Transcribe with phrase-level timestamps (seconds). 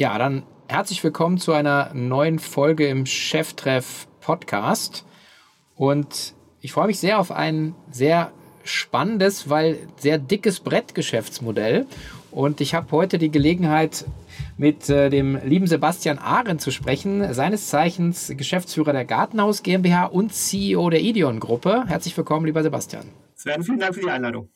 [0.00, 5.04] Ja, dann herzlich willkommen zu einer neuen Folge im Cheftreff Podcast.
[5.76, 8.32] Und ich freue mich sehr auf ein sehr
[8.64, 11.84] spannendes, weil sehr dickes Brettgeschäftsmodell.
[12.30, 14.06] Und ich habe heute die Gelegenheit,
[14.56, 20.32] mit äh, dem lieben Sebastian Ahren zu sprechen, seines Zeichens Geschäftsführer der Gartenhaus GmbH und
[20.32, 21.84] CEO der Ideon Gruppe.
[21.88, 23.04] Herzlich willkommen, lieber Sebastian.
[23.34, 24.48] Sven, vielen Dank für die Einladung.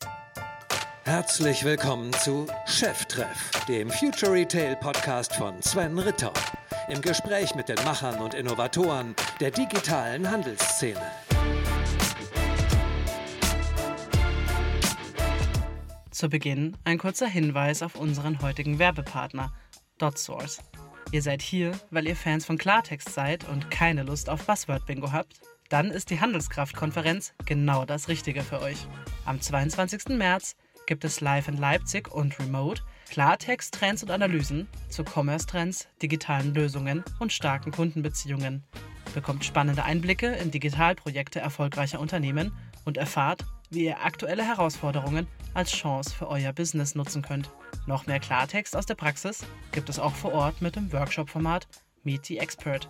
[1.07, 6.32] Herzlich willkommen zu Cheftreff, dem Future Retail Podcast von Sven Ritter.
[6.89, 11.03] Im Gespräch mit den Machern und Innovatoren der digitalen Handelsszene.
[16.11, 19.52] Zu Beginn ein kurzer Hinweis auf unseren heutigen Werbepartner,
[19.99, 20.63] DotSource.
[21.13, 25.35] Ihr seid hier, weil ihr Fans von Klartext seid und keine Lust auf Buzzword-Bingo habt?
[25.68, 28.86] Dann ist die Handelskraft-Konferenz genau das Richtige für euch.
[29.27, 30.16] Am 22.
[30.16, 36.55] März gibt es live in Leipzig und remote Klartext, Trends und Analysen zu Commerce-Trends, digitalen
[36.55, 38.64] Lösungen und starken Kundenbeziehungen.
[39.14, 42.52] Bekommt spannende Einblicke in Digitalprojekte erfolgreicher Unternehmen
[42.84, 47.50] und erfahrt, wie ihr aktuelle Herausforderungen als Chance für euer Business nutzen könnt.
[47.86, 51.69] Noch mehr Klartext aus der Praxis gibt es auch vor Ort mit dem Workshop-Format
[52.02, 52.88] Meet the Expert.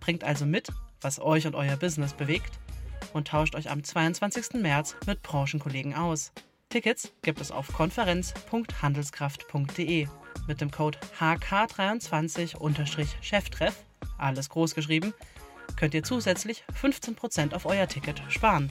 [0.00, 0.68] Bringt also mit,
[1.00, 2.58] was euch und euer Business bewegt
[3.12, 4.60] und tauscht euch am 22.
[4.60, 6.32] März mit Branchenkollegen aus.
[6.76, 10.08] Tickets gibt es auf konferenz.handelskraft.de
[10.46, 13.72] mit dem Code HK23-Cheftreff,
[14.18, 15.14] alles groß geschrieben,
[15.78, 18.68] könnt ihr zusätzlich 15% auf euer Ticket sparen.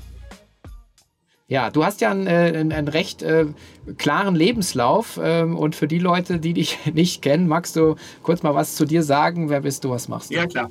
[1.47, 3.47] Ja, du hast ja einen, äh, einen recht äh,
[3.97, 8.53] klaren Lebenslauf ähm, und für die Leute, die dich nicht kennen, magst du kurz mal
[8.53, 9.49] was zu dir sagen?
[9.49, 10.35] Wer bist du, was machst du?
[10.35, 10.69] Ja, klar.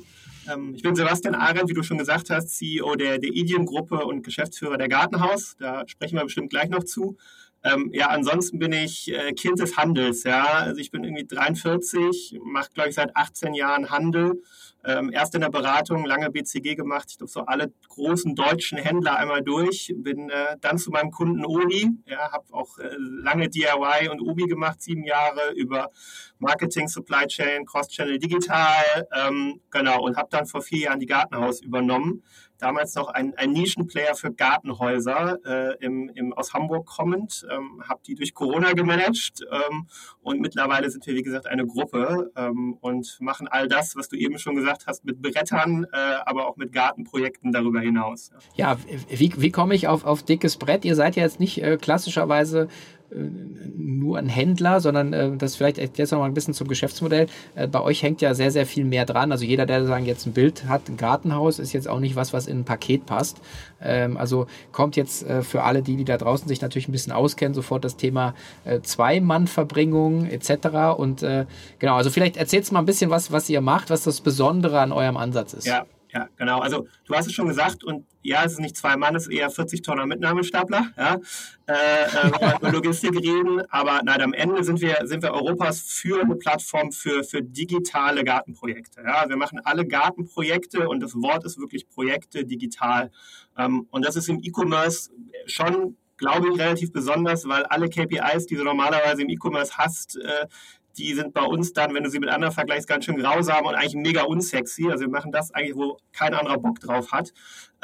[0.51, 4.23] Ähm, ich bin Sebastian Arendt, wie du schon gesagt hast, CEO der, der Idien-Gruppe und
[4.23, 5.55] Geschäftsführer der Gartenhaus.
[5.59, 7.17] Da sprechen wir bestimmt gleich noch zu.
[7.65, 10.23] Ähm, ja, ansonsten bin ich äh, Kind des Handels.
[10.23, 14.43] Ja, also ich bin irgendwie 43, mache glaube ich seit 18 Jahren Handel.
[14.87, 19.17] Ähm, erst in der Beratung, lange BCG gemacht, ich glaube so alle großen deutschen Händler
[19.17, 24.09] einmal durch, bin äh, dann zu meinem Kunden Obi, ja, habe auch äh, lange DIY
[24.11, 25.89] und Obi gemacht, sieben Jahre über
[26.37, 31.61] Marketing, Supply Chain, Cross-Channel Digital, ähm, genau, und habe dann vor vier Jahren die Gartenhaus
[31.63, 32.21] übernommen
[32.65, 38.01] damals noch ein, ein Nischenplayer für Gartenhäuser äh, im, im, aus Hamburg kommend, ähm, habe
[38.07, 39.85] die durch Corona gemanagt ähm,
[40.23, 44.15] und mittlerweile sind wir, wie gesagt, eine Gruppe ähm, und machen all das, was du
[44.15, 48.31] eben schon gesagt hast, mit Brettern, äh, aber auch mit Gartenprojekten darüber hinaus.
[48.55, 48.77] Ja, ja
[49.09, 50.85] wie, wie komme ich auf, auf dickes Brett?
[50.85, 52.67] Ihr seid ja jetzt nicht äh, klassischerweise
[53.11, 57.27] nur ein Händler, sondern äh, das vielleicht jetzt noch mal ein bisschen zum Geschäftsmodell.
[57.55, 59.31] Äh, bei euch hängt ja sehr, sehr viel mehr dran.
[59.31, 62.33] Also jeder, der sagen jetzt ein Bild hat, ein Gartenhaus, ist jetzt auch nicht was,
[62.33, 63.41] was in ein Paket passt.
[63.81, 67.13] Ähm, also kommt jetzt äh, für alle die, die da draußen sich natürlich ein bisschen
[67.13, 68.33] auskennen, sofort das Thema
[68.63, 70.97] äh, Zwei-Mann-Verbringung etc.
[70.97, 71.45] Und äh,
[71.79, 74.91] genau, also vielleicht erzählt mal ein bisschen was, was ihr macht, was das Besondere an
[74.91, 75.67] eurem Ansatz ist.
[75.67, 76.59] Ja, ja, genau.
[76.59, 79.33] Also du hast es schon gesagt und ja, es ist nicht zwei Mann, es ist
[79.33, 81.19] eher 40 Tonner Mitnahmestapler, ja,
[81.67, 83.61] äh, äh, wenn über Logistik reden.
[83.69, 89.01] Aber nein, am Ende sind wir, sind wir Europas führende Plattform für, für digitale Gartenprojekte.
[89.05, 89.27] Ja.
[89.27, 93.11] Wir machen alle Gartenprojekte und das Wort ist wirklich Projekte digital.
[93.57, 95.11] Ähm, und das ist im E-Commerce
[95.47, 100.47] schon glaube ich, relativ besonders, weil alle KPIs, die du normalerweise im E-Commerce hast, äh,
[100.97, 103.75] die sind bei uns dann, wenn du sie mit anderen vergleichst, ganz schön grausam und
[103.75, 104.89] eigentlich mega unsexy.
[104.89, 107.33] Also wir machen das eigentlich, wo kein anderer Bock drauf hat.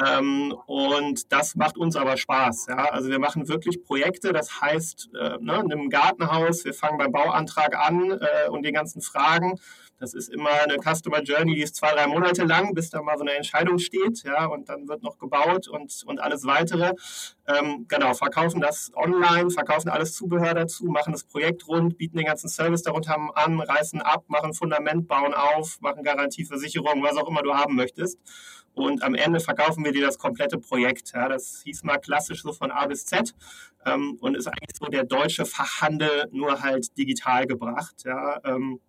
[0.05, 2.67] Ähm, und das macht uns aber Spaß.
[2.69, 2.85] Ja?
[2.91, 7.11] Also wir machen wirklich Projekte, das heißt, äh, ne, in einem Gartenhaus, wir fangen beim
[7.11, 9.59] Bauantrag an äh, und den ganzen Fragen
[10.01, 13.17] das ist immer eine Customer Journey, die ist zwei, drei Monate lang, bis da mal
[13.17, 16.93] so eine Entscheidung steht, ja, und dann wird noch gebaut und, und alles weitere.
[17.47, 22.25] Ähm, genau, verkaufen das online, verkaufen alles Zubehör dazu, machen das Projekt rund, bieten den
[22.25, 27.43] ganzen Service darunter an, reißen ab, machen Fundament, bauen auf, machen Garantieversicherung, was auch immer
[27.43, 28.17] du haben möchtest.
[28.73, 31.11] Und am Ende verkaufen wir dir das komplette Projekt.
[31.13, 33.35] Ja, das hieß mal klassisch so von A bis Z
[33.85, 38.03] ähm, und ist eigentlich so der deutsche Fachhandel nur halt digital gebracht.
[38.05, 38.79] Ja, ähm,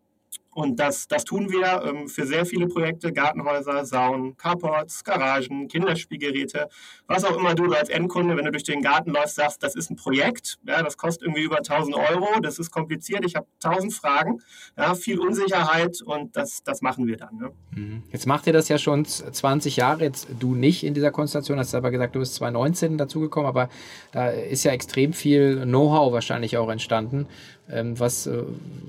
[0.54, 6.69] und das, das tun wir ähm, für sehr viele Projekte, Gartenhäuser, Saunen, Carports, Garagen, Kinderspielgeräte,
[7.06, 9.90] was auch immer du als Endkunde, wenn du durch den Garten läufst, sagst, das ist
[9.90, 13.94] ein Projekt, ja, das kostet irgendwie über 1000 Euro, das ist kompliziert, ich habe 1000
[13.94, 14.43] Fragen,
[14.76, 17.37] ja, viel Unsicherheit und das, das machen wir dann.
[17.37, 17.50] Ne?
[17.75, 18.02] Mhm.
[18.12, 21.75] Jetzt macht ihr das ja schon 20 Jahre, jetzt du nicht in dieser Konstellation, hast
[21.75, 23.70] aber gesagt, du bist 2019 dazugekommen, aber
[24.12, 27.26] da ist ja extrem viel Know-how wahrscheinlich auch entstanden
[27.70, 28.43] ähm, was, äh,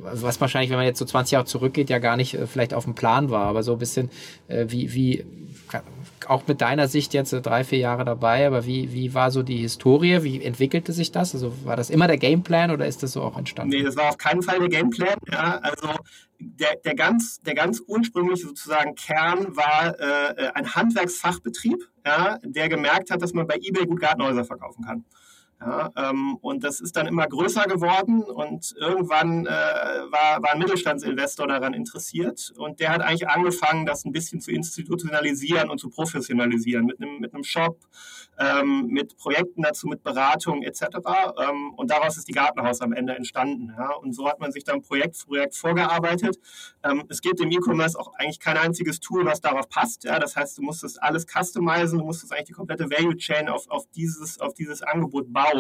[0.04, 2.86] was wahrscheinlich, wenn man jetzt so 20 Jahre zurückgeht, ja gar nicht äh, vielleicht auf
[2.86, 4.10] dem Plan war, aber so ein bisschen,
[4.48, 5.26] äh, wie, wie
[6.28, 9.58] auch mit deiner Sicht jetzt drei, vier Jahre dabei, aber wie, wie war so die
[9.58, 10.24] Historie?
[10.24, 11.34] Wie entwickelte sich das?
[11.34, 13.76] Also war das immer der Gameplan oder ist das so auch entstanden?
[13.76, 15.18] Nee, das war auf keinen Fall der Gameplan.
[15.32, 15.90] Ja, also
[16.40, 23.12] der, der, ganz, der ganz ursprüngliche sozusagen Kern war äh, ein Handwerksfachbetrieb, ja, der gemerkt
[23.12, 25.06] hat, dass man bei eBay gut Gartenhäuser verkaufen kann.
[25.66, 30.60] Ja, ähm, und das ist dann immer größer geworden und irgendwann äh, war, war ein
[30.60, 35.90] Mittelstandsinvestor daran interessiert und der hat eigentlich angefangen, das ein bisschen zu institutionalisieren und zu
[35.90, 37.80] professionalisieren mit einem, mit einem Shop,
[38.38, 40.82] ähm, mit Projekten dazu, mit Beratung etc.
[41.40, 43.74] Ähm, und daraus ist die Gartenhaus am Ende entstanden.
[43.78, 43.94] Ja?
[43.96, 46.40] Und so hat man sich dann Projekt für Projekt vorgearbeitet.
[46.84, 50.04] Ähm, es gibt im E-Commerce auch eigentlich kein einziges Tool, was darauf passt.
[50.04, 50.20] Ja?
[50.20, 53.86] Das heißt, du musstest alles customizen, du musstest eigentlich die komplette Value Chain auf, auf,
[53.96, 55.53] dieses, auf dieses Angebot bauen.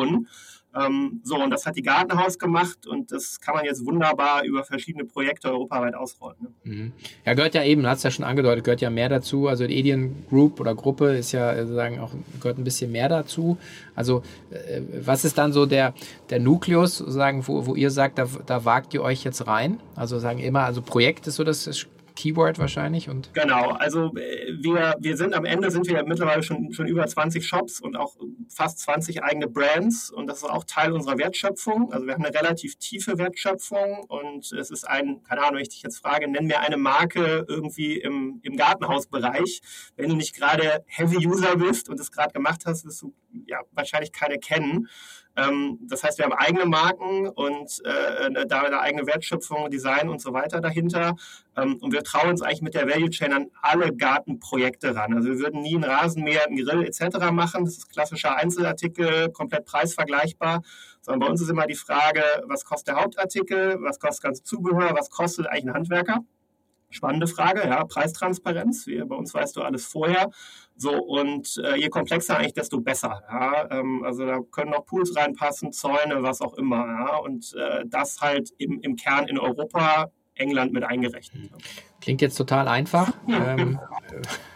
[0.75, 4.63] Ähm, so, und das hat die Gartenhaus gemacht und das kann man jetzt wunderbar über
[4.63, 6.37] verschiedene Projekte europaweit ausrollen.
[6.41, 6.49] Ne?
[6.63, 6.91] Mhm.
[7.25, 9.47] Ja, gehört ja eben, du hast ja schon angedeutet, gehört ja mehr dazu.
[9.47, 13.57] Also die Edien Group oder Gruppe ist ja sozusagen auch, gehört ein bisschen mehr dazu.
[13.93, 15.93] Also äh, was ist dann so der,
[16.31, 19.79] der Nukleus, sozusagen, wo, wo ihr sagt, da, da wagt ihr euch jetzt rein?
[19.95, 21.69] Also sagen immer, also Projekt ist so das
[22.15, 23.09] Keyword wahrscheinlich.
[23.09, 27.05] Und genau, also äh, wir, wir sind am Ende sind wir mittlerweile schon, schon über
[27.05, 28.15] 20 Shops und auch
[28.49, 31.91] fast 20 eigene Brands und das ist auch Teil unserer Wertschöpfung.
[31.91, 35.69] Also wir haben eine relativ tiefe Wertschöpfung und es ist ein, keine Ahnung, wenn ich
[35.69, 39.61] dich jetzt frage, nenn mir eine Marke irgendwie im, im Gartenhausbereich.
[39.95, 43.13] Wenn du nicht gerade Heavy User bist und es gerade gemacht hast, wirst du
[43.45, 44.87] ja wahrscheinlich keine kennen.
[45.35, 50.21] Ähm, das heißt, wir haben eigene Marken und äh, da eine eigene Wertschöpfung, Design und
[50.21, 51.15] so weiter dahinter.
[51.57, 55.13] Ähm, und wir trauen uns eigentlich mit der Value Chain an alle Gartenprojekte ran.
[55.13, 57.31] Also wir würden nie einen Rasenmäher, einen Grill etc.
[57.31, 57.65] machen.
[57.65, 60.61] Das ist klassischer Einzelartikel, komplett preisvergleichbar.
[61.01, 64.43] Sondern bei uns ist immer die Frage, was kostet der Hauptartikel, was kostet das ganze
[64.43, 66.23] Zubehör, was kostet eigentlich ein Handwerker?
[66.93, 68.85] Spannende Frage, ja, Preistransparenz.
[68.85, 70.29] Wir, bei uns weißt du alles vorher.
[70.75, 73.23] So, und äh, je komplexer eigentlich, desto besser.
[73.27, 73.67] Ja?
[73.71, 76.85] Ähm, also da können noch Pools reinpassen, Zäune, was auch immer.
[76.85, 77.15] Ja?
[77.17, 81.51] Und äh, das halt im, im Kern in Europa, England mit eingerechnet.
[81.99, 83.11] Klingt jetzt total einfach.
[83.27, 83.79] ähm,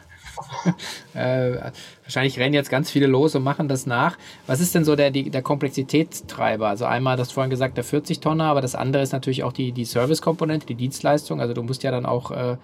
[1.14, 1.72] äh,
[2.04, 4.18] wahrscheinlich rennen jetzt ganz viele los und machen das nach.
[4.46, 6.68] Was ist denn so der, die, der Komplexitätstreiber?
[6.68, 9.86] Also einmal, das vorhin gesagt, der 40-Tonner, aber das andere ist natürlich auch die, die
[9.86, 11.42] Service-Komponente, die Dienstleistung.
[11.42, 12.58] Also du musst ja dann auch äh,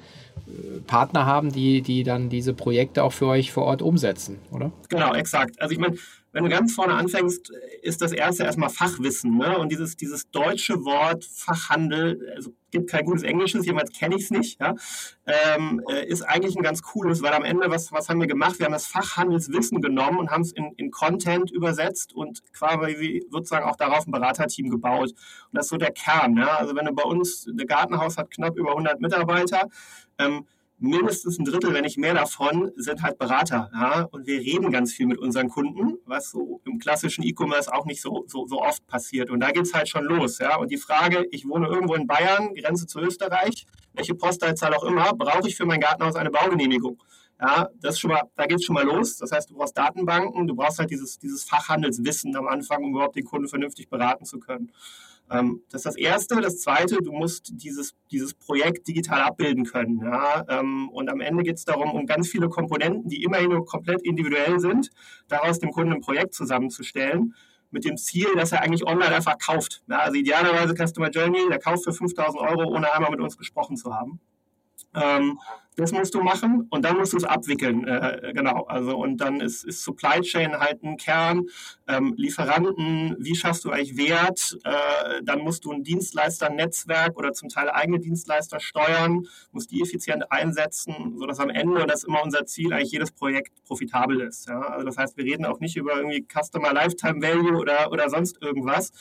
[0.88, 4.72] Partner haben, die, die dann diese Projekte auch für euch vor Ort umsetzen, oder?
[4.90, 5.62] Genau, exakt.
[5.62, 5.98] Also ich meine,
[6.34, 7.52] wenn du ganz vorne anfängst,
[7.84, 9.38] ist das erste erstmal Fachwissen.
[9.38, 9.58] Ne?
[9.58, 14.32] Und dieses, dieses deutsche Wort Fachhandel, also gibt kein gutes Englisches, jemals kenne ich es
[14.32, 14.74] nicht, ja?
[15.28, 18.58] ähm, äh, ist eigentlich ein ganz cooles, weil am Ende, was, was haben wir gemacht?
[18.58, 23.66] Wir haben das Fachhandelswissen genommen und haben es in, in Content übersetzt und quasi sozusagen
[23.66, 25.12] auch darauf ein Beraterteam gebaut.
[25.12, 26.36] Und das ist so der Kern.
[26.36, 26.58] Ja?
[26.58, 29.70] Also wenn du bei uns, der Gartenhaus hat knapp über 100 Mitarbeiter,
[30.18, 30.48] ähm,
[30.78, 33.70] mindestens ein Drittel, wenn nicht mehr davon, sind halt Berater.
[33.74, 34.08] Ja?
[34.12, 38.02] Und wir reden ganz viel mit unseren Kunden, was so im klassischen E-Commerce auch nicht
[38.02, 39.30] so, so, so oft passiert.
[39.30, 40.40] Und da geht es halt schon los.
[40.40, 40.58] Ja?
[40.58, 45.14] Und die Frage, ich wohne irgendwo in Bayern, Grenze zu Österreich, welche Postleitzahl auch immer,
[45.14, 47.02] brauche ich für mein Gartenhaus eine Baugenehmigung?
[47.42, 49.18] Ja, das schon mal, da geht es schon mal los.
[49.18, 53.16] Das heißt, du brauchst Datenbanken, du brauchst halt dieses, dieses Fachhandelswissen am Anfang, um überhaupt
[53.16, 54.72] den Kunden vernünftig beraten zu können.
[55.34, 56.42] Ähm, das ist das Erste.
[56.42, 60.00] Das Zweite, du musst dieses, dieses Projekt digital abbilden können.
[60.00, 60.46] Ja?
[60.48, 64.02] Ähm, und am Ende geht es darum, um ganz viele Komponenten, die immerhin nur komplett
[64.04, 64.92] individuell sind,
[65.28, 67.34] daraus dem Kunden ein Projekt zusammenzustellen
[67.72, 69.84] mit dem Ziel, dass er eigentlich online einfach kauft.
[69.90, 73.76] Ja, also idealerweise Customer Journey, der kauft für 5000 Euro, ohne einmal mit uns gesprochen
[73.76, 74.20] zu haben.
[74.96, 75.40] Ähm,
[75.76, 77.88] das musst du machen und dann musst du es abwickeln.
[77.88, 78.64] Äh, genau.
[78.66, 81.48] Also und dann ist, ist Supply Chain halt ein Kern.
[81.88, 84.58] Ähm, Lieferanten, wie schaffst du eigentlich Wert?
[84.64, 90.32] Äh, dann musst du ein Dienstleisternetzwerk oder zum Teil eigene Dienstleister steuern, musst die effizient
[90.32, 94.48] einsetzen, sodass am Ende, und das ist immer unser Ziel, eigentlich jedes Projekt profitabel ist.
[94.48, 94.62] Ja?
[94.62, 98.42] Also das heißt, wir reden auch nicht über irgendwie Customer Lifetime Value oder, oder sonst
[98.42, 98.92] irgendwas,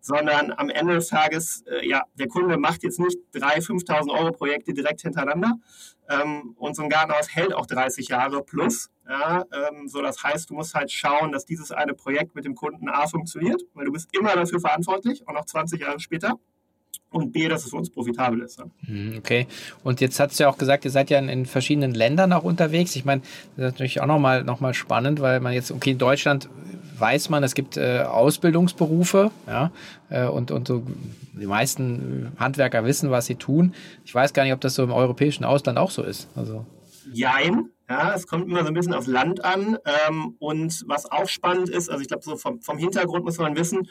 [0.00, 4.32] sondern am Ende des Tages, äh, ja, der Kunde macht jetzt nicht drei, 5.000 Euro
[4.32, 5.54] Projekte direkt hintereinander.
[6.08, 8.90] Ähm, und so ein Gartenhaus hält auch 30 Jahre plus.
[9.08, 12.54] Ja, ähm, so das heißt, du musst halt schauen, dass dieses eine Projekt mit dem
[12.54, 16.38] Kunden A funktioniert, weil du bist immer dafür verantwortlich, auch noch 20 Jahre später
[17.10, 18.62] und B, dass es für uns profitabel ist.
[18.82, 19.46] Mhm, okay.
[19.82, 22.44] Und jetzt hast du ja auch gesagt, ihr seid ja in, in verschiedenen Ländern auch
[22.44, 22.96] unterwegs.
[22.96, 23.22] Ich meine,
[23.56, 26.48] das ist natürlich auch nochmal noch mal spannend, weil man jetzt, okay, in Deutschland
[26.98, 29.70] weiß man, es gibt äh, Ausbildungsberufe, ja,
[30.10, 30.82] äh, und, und so
[31.32, 33.74] die meisten Handwerker wissen, was sie tun.
[34.04, 36.28] Ich weiß gar nicht, ob das so im europäischen Ausland auch so ist.
[36.34, 36.66] Also.
[37.12, 37.70] Jein.
[37.88, 39.78] Ja, es kommt immer so ein bisschen aufs Land an.
[40.08, 43.56] Ähm, und was auch spannend ist, also ich glaube, so vom, vom Hintergrund muss man
[43.56, 43.88] wissen,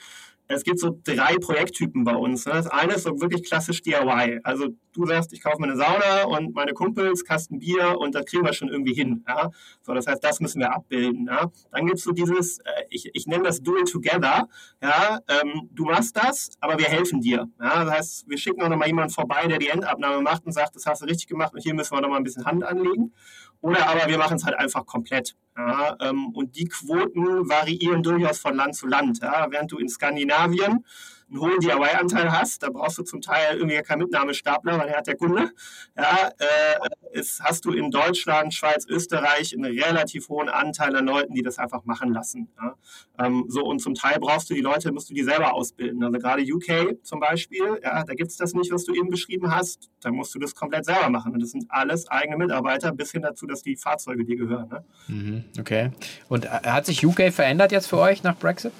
[0.47, 2.45] es gibt so drei Projekttypen bei uns.
[2.45, 2.53] Ne?
[2.53, 4.39] Das eine ist so wirklich klassisch DIY.
[4.43, 8.25] Also du sagst, ich kaufe mir eine Sauna und meine Kumpels, Kasten Bier und das
[8.25, 9.23] kriegen wir schon irgendwie hin.
[9.27, 9.51] Ja?
[9.81, 11.27] So, das heißt, das müssen wir abbilden.
[11.27, 11.51] Ja?
[11.71, 14.47] Dann gibt es so dieses, äh, ich, ich nenne das Do It Together.
[14.81, 15.19] Ja?
[15.27, 17.47] Ähm, du machst das, aber wir helfen dir.
[17.59, 17.83] Ja?
[17.83, 20.75] Das heißt, wir schicken auch noch mal jemanden vorbei, der die Endabnahme macht und sagt,
[20.75, 23.13] das hast du richtig gemacht und hier müssen wir noch mal ein bisschen Hand anlegen.
[23.61, 25.35] Oder aber wir machen es halt einfach komplett.
[25.55, 29.19] Ja, ähm, und die Quoten variieren durchaus von Land zu Land.
[29.21, 29.47] Ja.
[29.49, 30.85] Während du in Skandinavien
[31.29, 35.07] einen hohen DIY-Anteil hast, da brauchst du zum Teil irgendwie keinen Mitnahmestapler, weil der hat
[35.07, 35.51] der Kunde.
[35.97, 41.33] Ja, äh, ist, hast du in Deutschland, Schweiz, Österreich einen relativ hohen Anteil an Leuten,
[41.33, 42.49] die das einfach machen lassen.
[42.61, 42.75] Ja.
[43.19, 46.03] Ähm, so und zum Teil brauchst du die Leute, musst du die selber ausbilden.
[46.03, 49.53] Also gerade UK zum Beispiel, ja, da gibt es das nicht, was du eben beschrieben
[49.53, 49.89] hast.
[50.01, 51.33] Da musst du das komplett selber machen.
[51.33, 54.69] Und das sind alles eigene Mitarbeiter, bis hin dazu, dass die Fahrzeuge dir gehören.
[54.69, 54.85] Ne?
[55.07, 55.91] Mhm, okay.
[56.29, 58.71] Und äh, hat sich UK verändert jetzt für euch nach Brexit?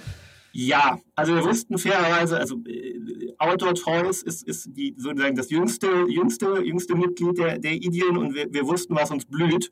[0.59, 6.05] Ja, also wir wussten fairerweise, also äh, Outdoor Toys ist, ist die, sozusagen das jüngste,
[6.09, 9.69] jüngste, jüngste Mitglied der, der Ideen und wir, wir wussten, was uns blüht.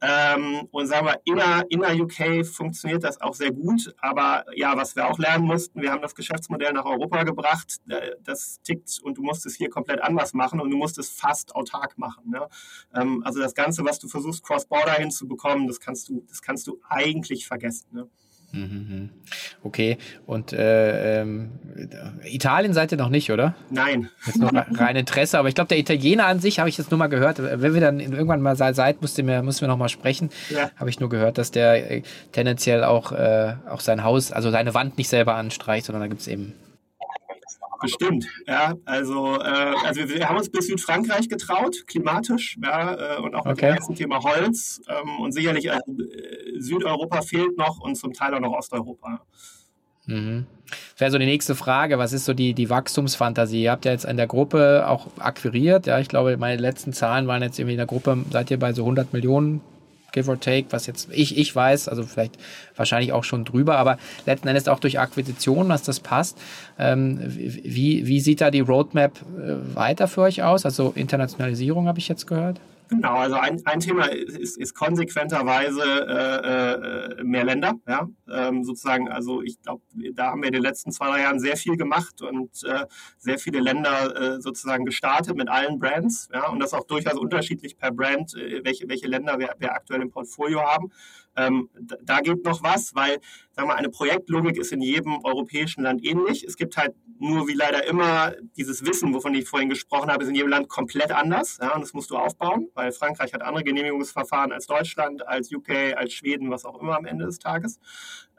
[0.00, 3.94] Ähm, und sagen wir, inner, inner UK funktioniert das auch sehr gut.
[3.98, 7.76] Aber ja, was wir auch lernen mussten, wir haben das Geschäftsmodell nach Europa gebracht.
[7.90, 11.10] Äh, das tickt und du musst es hier komplett anders machen und du musst es
[11.10, 12.30] fast autark machen.
[12.30, 12.48] Ne?
[12.94, 16.80] Ähm, also das Ganze, was du versuchst, Cross-Border hinzubekommen, das kannst du, das kannst du
[16.88, 17.88] eigentlich vergessen.
[17.92, 18.08] Ne?
[18.52, 19.08] Mhm.
[19.62, 21.52] Okay, und äh, ähm,
[22.24, 23.54] Italien seid ihr noch nicht, oder?
[23.70, 24.10] Nein.
[24.26, 26.98] Jetzt nur rein Interesse, aber ich glaube, der Italiener an sich habe ich jetzt nur
[26.98, 27.42] mal gehört.
[27.42, 30.28] Wenn wir dann irgendwann mal seid, müssten wir, müssen wir noch mal sprechen.
[30.50, 30.70] Ja.
[30.76, 34.74] Habe ich nur gehört, dass der äh, tendenziell auch, äh, auch sein Haus, also seine
[34.74, 36.52] Wand nicht selber anstreicht, sondern da gibt es eben
[37.82, 38.74] Bestimmt, ja.
[38.84, 43.54] Also, äh, also wir, haben uns bis Südfrankreich getraut, klimatisch, ja, äh, und auch mit
[43.54, 43.66] okay.
[43.66, 44.80] dem ganzen Thema Holz.
[44.88, 45.84] Ähm, und sicherlich also,
[46.58, 49.20] Südeuropa fehlt noch und zum Teil auch noch Osteuropa.
[50.06, 50.46] Mhm.
[50.92, 51.98] Das wäre so die nächste Frage.
[51.98, 53.64] Was ist so die, die Wachstumsfantasie?
[53.64, 55.86] Ihr habt ja jetzt in der Gruppe auch akquiriert.
[55.86, 58.72] Ja, ich glaube, meine letzten Zahlen waren jetzt irgendwie in der Gruppe, seid ihr bei
[58.72, 59.60] so 100 Millionen
[60.12, 62.36] give or take, was jetzt ich, ich weiß, also vielleicht
[62.76, 66.38] wahrscheinlich auch schon drüber, aber letzten Endes auch durch Akquisition, was das passt.
[66.78, 70.64] Ähm, wie, wie sieht da die Roadmap äh, weiter für euch aus?
[70.64, 72.60] Also Internationalisierung habe ich jetzt gehört.
[72.92, 79.08] Genau, also ein, ein Thema ist, ist konsequenterweise äh, äh, mehr Länder, ja, ähm, sozusagen.
[79.08, 79.82] Also ich glaube,
[80.12, 82.84] da haben wir in den letzten zwei, drei Jahren sehr viel gemacht und äh,
[83.16, 87.78] sehr viele Länder äh, sozusagen gestartet mit allen Brands, ja, und das auch durchaus unterschiedlich
[87.78, 90.92] per Brand, äh, welche, welche Länder wir, wir aktuell im Portfolio haben.
[91.36, 91.70] Ähm,
[92.02, 93.18] da geht noch was, weil,
[93.50, 96.44] sagen wir, eine Projektlogik ist in jedem europäischen Land ähnlich.
[96.44, 100.28] Es gibt halt nur, wie leider immer, dieses Wissen, wovon ich vorhin gesprochen habe, ist
[100.28, 101.58] in jedem Land komplett anders.
[101.60, 105.94] Ja, und das musst du aufbauen, weil Frankreich hat andere Genehmigungsverfahren als Deutschland, als UK,
[105.96, 107.78] als Schweden, was auch immer am Ende des Tages.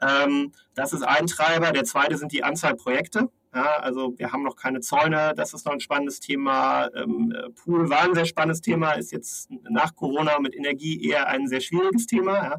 [0.00, 1.72] Ähm, das ist ein Treiber.
[1.72, 3.30] Der zweite sind die Anzahl Projekte.
[3.54, 6.88] Ja, also wir haben noch keine Zäune, das ist noch ein spannendes Thema.
[6.96, 11.46] Ähm, Pool war ein sehr spannendes Thema, ist jetzt nach Corona mit Energie eher ein
[11.46, 12.58] sehr schwieriges Thema.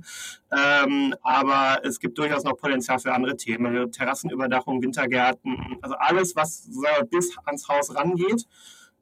[0.52, 0.84] Ja.
[0.86, 3.92] Ähm, aber es gibt durchaus noch Potenzial für andere Themen.
[3.92, 6.70] Terrassenüberdachung, Wintergärten, also alles, was
[7.10, 8.46] bis ans Haus rangeht.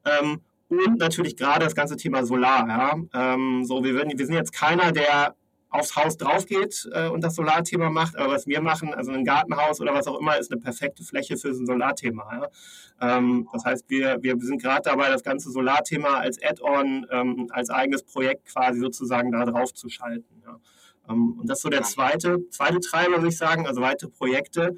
[0.04, 2.66] Ähm, und natürlich gerade das ganze Thema Solar.
[2.68, 3.34] Ja.
[3.34, 5.36] Ähm, so, wir, würden, wir sind jetzt keiner, der
[5.74, 8.16] aufs Haus drauf geht äh, und das Solarthema macht.
[8.16, 11.36] Aber was wir machen, also ein Gartenhaus oder was auch immer, ist eine perfekte Fläche
[11.36, 12.48] für ein Solarthema.
[13.00, 13.16] Ja?
[13.16, 17.70] Ähm, das heißt, wir, wir sind gerade dabei, das ganze Solarthema als Add-on, ähm, als
[17.70, 20.42] eigenes Projekt quasi sozusagen da drauf zu schalten.
[20.44, 20.60] Ja?
[21.10, 24.76] Ähm, und das ist so der zweite, zweite Treiber, würde ich sagen, also weitere Projekte.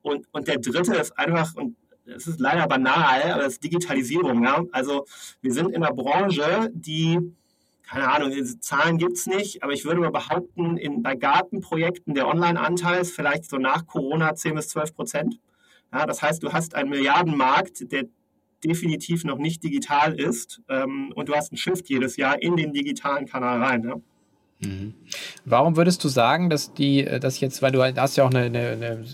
[0.00, 4.42] Und, und der dritte ist einfach, und es ist leider banal, aber das ist Digitalisierung.
[4.42, 4.64] Ja?
[4.72, 5.04] Also
[5.42, 7.20] wir sind in einer Branche, die
[7.82, 12.28] keine Ahnung, Zahlen gibt es nicht, aber ich würde mal behaupten, in, bei Gartenprojekten der
[12.28, 15.40] Online-Anteil ist vielleicht so nach Corona 10 bis 12 Prozent.
[15.92, 18.04] Ja, das heißt, du hast einen Milliardenmarkt, der
[18.64, 22.72] definitiv noch nicht digital ist ähm, und du hast einen Shift jedes Jahr in den
[22.72, 23.84] digitalen Kanal rein.
[23.84, 23.96] Ja?
[24.64, 24.94] Mhm.
[25.44, 28.44] Warum würdest du sagen, dass die, äh, dass jetzt, weil du hast ja auch eine,
[28.44, 29.04] eine, eine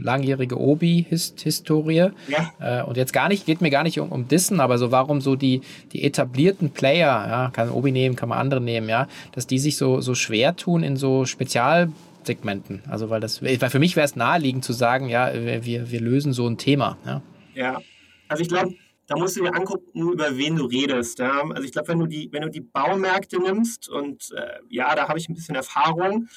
[0.00, 2.52] langjährige Obi-Historie ja.
[2.60, 5.20] äh, und jetzt gar nicht, geht mir gar nicht um, um Dissen, aber so warum
[5.20, 5.60] so die,
[5.92, 9.76] die etablierten Player, ja, kann Obi nehmen, kann man andere nehmen, ja, dass die sich
[9.76, 12.82] so, so schwer tun in so Spezialsegmenten.
[12.88, 16.32] Also weil das, weil für mich wäre es naheliegend zu sagen, ja, wir, wir lösen
[16.32, 16.98] so ein Thema.
[17.06, 17.22] Ja,
[17.54, 17.80] ja.
[18.28, 18.74] also ich glaube,
[19.06, 21.18] da musst du dir angucken, über wen du redest.
[21.18, 21.42] Ja?
[21.50, 25.08] Also ich glaube, wenn du die, wenn du die Baumärkte nimmst und äh, ja, da
[25.08, 26.28] habe ich ein bisschen Erfahrung.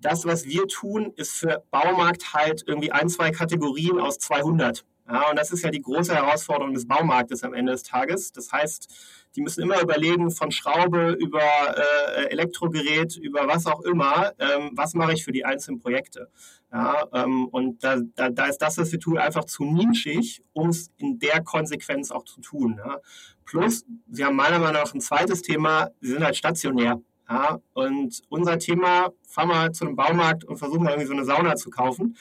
[0.00, 4.84] Das, was wir tun, ist für Baumarkt halt irgendwie ein, zwei Kategorien aus 200.
[5.10, 8.30] Ja, und das ist ja die große Herausforderung des Baumarktes am Ende des Tages.
[8.32, 8.88] Das heißt,
[9.36, 14.94] die müssen immer überlegen, von Schraube über äh, Elektrogerät, über was auch immer, ähm, was
[14.94, 16.30] mache ich für die einzelnen Projekte.
[16.70, 20.68] Ja, ähm, und da, da, da, ist das, was wir tun, einfach zu nischig, um
[20.68, 22.78] es in der Konsequenz auch zu tun.
[22.84, 22.98] Ja.
[23.46, 27.00] Plus, Sie haben meiner Meinung nach ein zweites Thema, Sie sind halt stationär.
[27.30, 31.24] Ja, und unser Thema, fahren wir zu einem Baumarkt und versuchen mal irgendwie so eine
[31.24, 32.16] Sauna zu kaufen.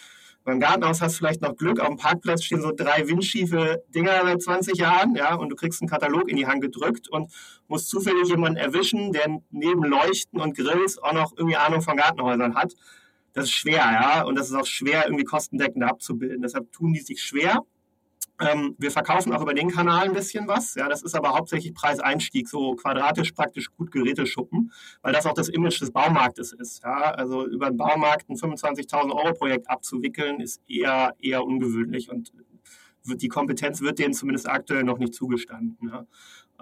[0.47, 4.21] Beim Gartenhaus hast du vielleicht noch Glück, auf dem Parkplatz stehen so drei windschiefe Dinger
[4.23, 7.29] seit 20 Jahren, ja, und du kriegst einen Katalog in die Hand gedrückt und
[7.67, 12.55] musst zufällig jemanden erwischen, der neben Leuchten und Grills auch noch irgendwie Ahnung von Gartenhäusern
[12.55, 12.75] hat.
[13.33, 16.43] Das ist schwer, ja, und das ist auch schwer, irgendwie kostendeckend abzubilden.
[16.43, 17.63] Deshalb tun die sich schwer.
[18.39, 20.75] Ähm, wir verkaufen auch über den Kanal ein bisschen was.
[20.75, 25.49] Ja, das ist aber hauptsächlich Preiseinstieg, so quadratisch praktisch gut Geräteschuppen, weil das auch das
[25.49, 26.83] Image des Baumarktes ist.
[26.83, 32.31] Ja, also über den Baumarkt ein 25.000 Euro Projekt abzuwickeln, ist eher, eher ungewöhnlich und
[33.03, 35.89] wird, die Kompetenz wird denen zumindest aktuell noch nicht zugestanden.
[35.89, 36.05] Ja.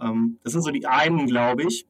[0.01, 1.85] Ähm, das sind so die einen, glaube ich.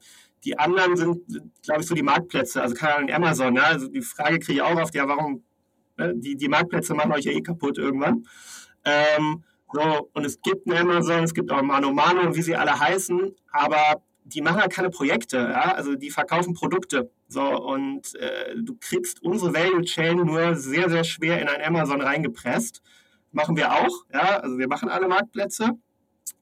[0.46, 1.22] Die anderen sind,
[1.64, 3.56] glaube ich, so die Marktplätze, also keine Ahnung, Amazon.
[3.56, 5.44] Ja, also die Frage kriege ich auch oft, ja, warum,
[5.98, 8.28] ne, die, die Marktplätze machen euch ja eh kaputt irgendwann.
[8.84, 12.80] Ähm, so, und es gibt einen Amazon, es gibt auch Mano Mano wie sie alle
[12.80, 15.74] heißen, aber die machen halt keine Projekte, ja?
[15.74, 17.12] also die verkaufen Produkte.
[17.28, 22.02] So, und äh, du kriegst unsere Value Chain nur sehr, sehr schwer in ein Amazon
[22.02, 22.82] reingepresst.
[23.32, 25.72] Machen wir auch, ja, also wir machen alle Marktplätze.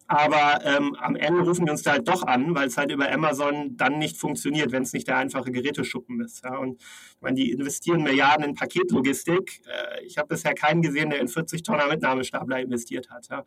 [0.07, 3.09] Aber ähm, am Ende rufen die uns da halt doch an, weil es halt über
[3.11, 6.43] Amazon dann nicht funktioniert, wenn es nicht der einfache Geräteschuppen ist.
[6.43, 6.57] Ja.
[6.57, 9.61] Und ich meine, die investieren Milliarden in Paketlogistik.
[9.65, 13.29] Äh, ich habe bisher keinen gesehen, der in 40 Tonner Mitnahmestapler investiert hat.
[13.29, 13.43] Ja.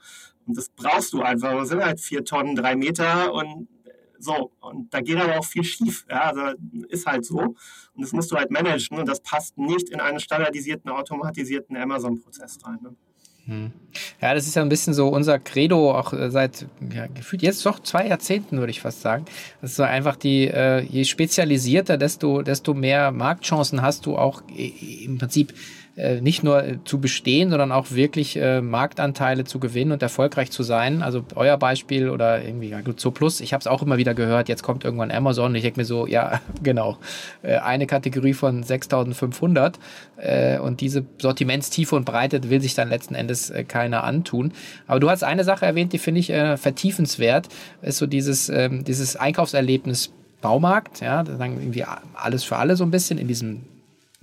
[0.46, 1.52] Und das brauchst du einfach.
[1.52, 4.52] Das sind halt vier Tonnen, drei Meter und äh, so.
[4.60, 6.06] Und da geht aber auch viel schief.
[6.08, 6.30] Ja.
[6.30, 6.56] Also
[6.88, 7.38] ist halt so.
[7.38, 7.56] Und
[8.02, 12.78] das musst du halt managen und das passt nicht in einen standardisierten, automatisierten Amazon-Prozess rein.
[12.82, 12.96] Ne.
[13.46, 13.70] Hm.
[14.20, 17.64] Ja, das ist ja ein bisschen so unser Credo, auch äh, seit ja, gefühlt jetzt
[17.64, 19.24] doch zwei Jahrzehnten, würde ich fast sagen.
[19.60, 24.42] Das ist so einfach die, äh, je spezialisierter, desto, desto mehr Marktchancen hast du auch
[24.54, 25.54] äh, im Prinzip
[26.20, 30.62] nicht nur äh, zu bestehen, sondern auch wirklich äh, Marktanteile zu gewinnen und erfolgreich zu
[30.62, 31.02] sein.
[31.02, 34.50] Also euer Beispiel oder irgendwie ja, so Plus, ich habe es auch immer wieder gehört,
[34.50, 36.98] jetzt kommt irgendwann Amazon und ich denke mir so, ja, genau,
[37.42, 39.78] äh, eine Kategorie von 6500
[40.18, 44.52] äh, und diese Sortimentstiefe und Breite will sich dann letzten Endes äh, keiner antun.
[44.86, 47.48] Aber du hast eine Sache erwähnt, die finde ich äh, vertiefenswert,
[47.80, 50.12] ist so dieses, ähm, dieses Einkaufserlebnis
[50.42, 51.84] Baumarkt, ja, dann irgendwie
[52.14, 53.62] alles für alle so ein bisschen in diesem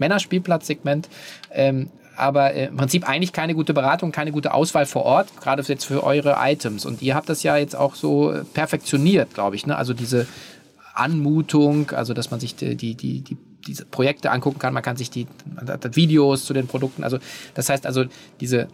[0.04, 1.10] Männerspielplatzsegment.
[1.52, 5.64] Ähm, aber äh, im Prinzip eigentlich keine gute Beratung, keine gute Auswahl vor Ort, gerade
[5.64, 6.86] jetzt für eure Items.
[6.86, 9.66] Und ihr habt das ja jetzt auch so äh, perfektioniert, glaube ich.
[9.66, 9.76] Ne?
[9.76, 10.28] Also diese
[10.94, 14.98] Anmutung, also dass man sich die, die, die, die diese Projekte angucken kann, man kann
[14.98, 15.26] sich die
[15.94, 17.04] Videos zu den Produkten.
[17.04, 17.18] Also
[17.54, 18.04] das heißt also
[18.42, 18.68] diese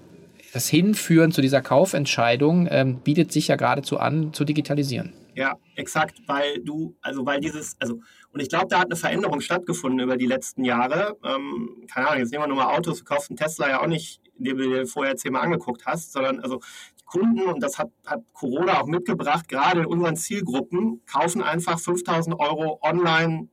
[0.51, 5.13] das Hinführen zu dieser Kaufentscheidung ähm, bietet sich ja geradezu an, zu digitalisieren.
[5.35, 9.41] Ja, exakt, weil du, also weil dieses, also, und ich glaube, da hat eine Veränderung
[9.41, 11.17] stattgefunden über die letzten Jahre.
[11.23, 13.87] Ähm, keine Ahnung, jetzt nehmen wir nur mal Autos, du kaufst einen Tesla ja auch
[13.87, 16.59] nicht, den du dir vorher zehnmal angeguckt hast, sondern also
[16.99, 21.79] die Kunden, und das hat, hat Corona auch mitgebracht, gerade in unseren Zielgruppen, kaufen einfach
[21.79, 23.49] 5000 Euro online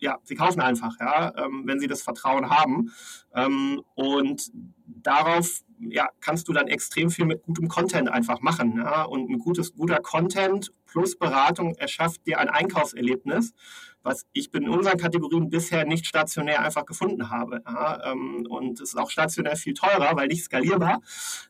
[0.00, 2.92] ja, sie kaufen einfach, ja, ähm, wenn sie das Vertrauen haben.
[3.34, 4.50] Ähm, und
[4.86, 8.76] darauf ja, kannst du dann extrem viel mit gutem Content einfach machen.
[8.78, 9.02] Ja?
[9.02, 13.54] Und ein gutes, guter Content plus Beratung erschafft dir ein Einkaufserlebnis,
[14.02, 17.62] was ich in unseren Kategorien bisher nicht stationär einfach gefunden habe.
[17.66, 18.12] Ja?
[18.12, 21.00] Ähm, und es ist auch stationär viel teurer, weil nicht skalierbar.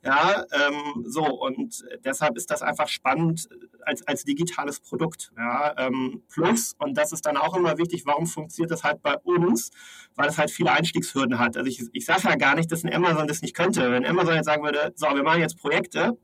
[0.04, 3.48] Ja, ähm, so und deshalb ist das einfach spannend
[3.82, 5.32] als, als digitales Produkt.
[5.36, 5.74] Ja?
[5.78, 9.70] Ähm, plus, und das ist dann auch immer wichtig, warum funktioniert das halt bei uns?
[10.14, 11.56] Weil es halt viele Einstiegshürden hat.
[11.56, 13.90] Also ich, ich sage ja gar nicht, dass ein Amazon das nicht könnte.
[13.90, 16.16] Wenn Amazon jetzt sagen würde, so, wir machen jetzt Projekte,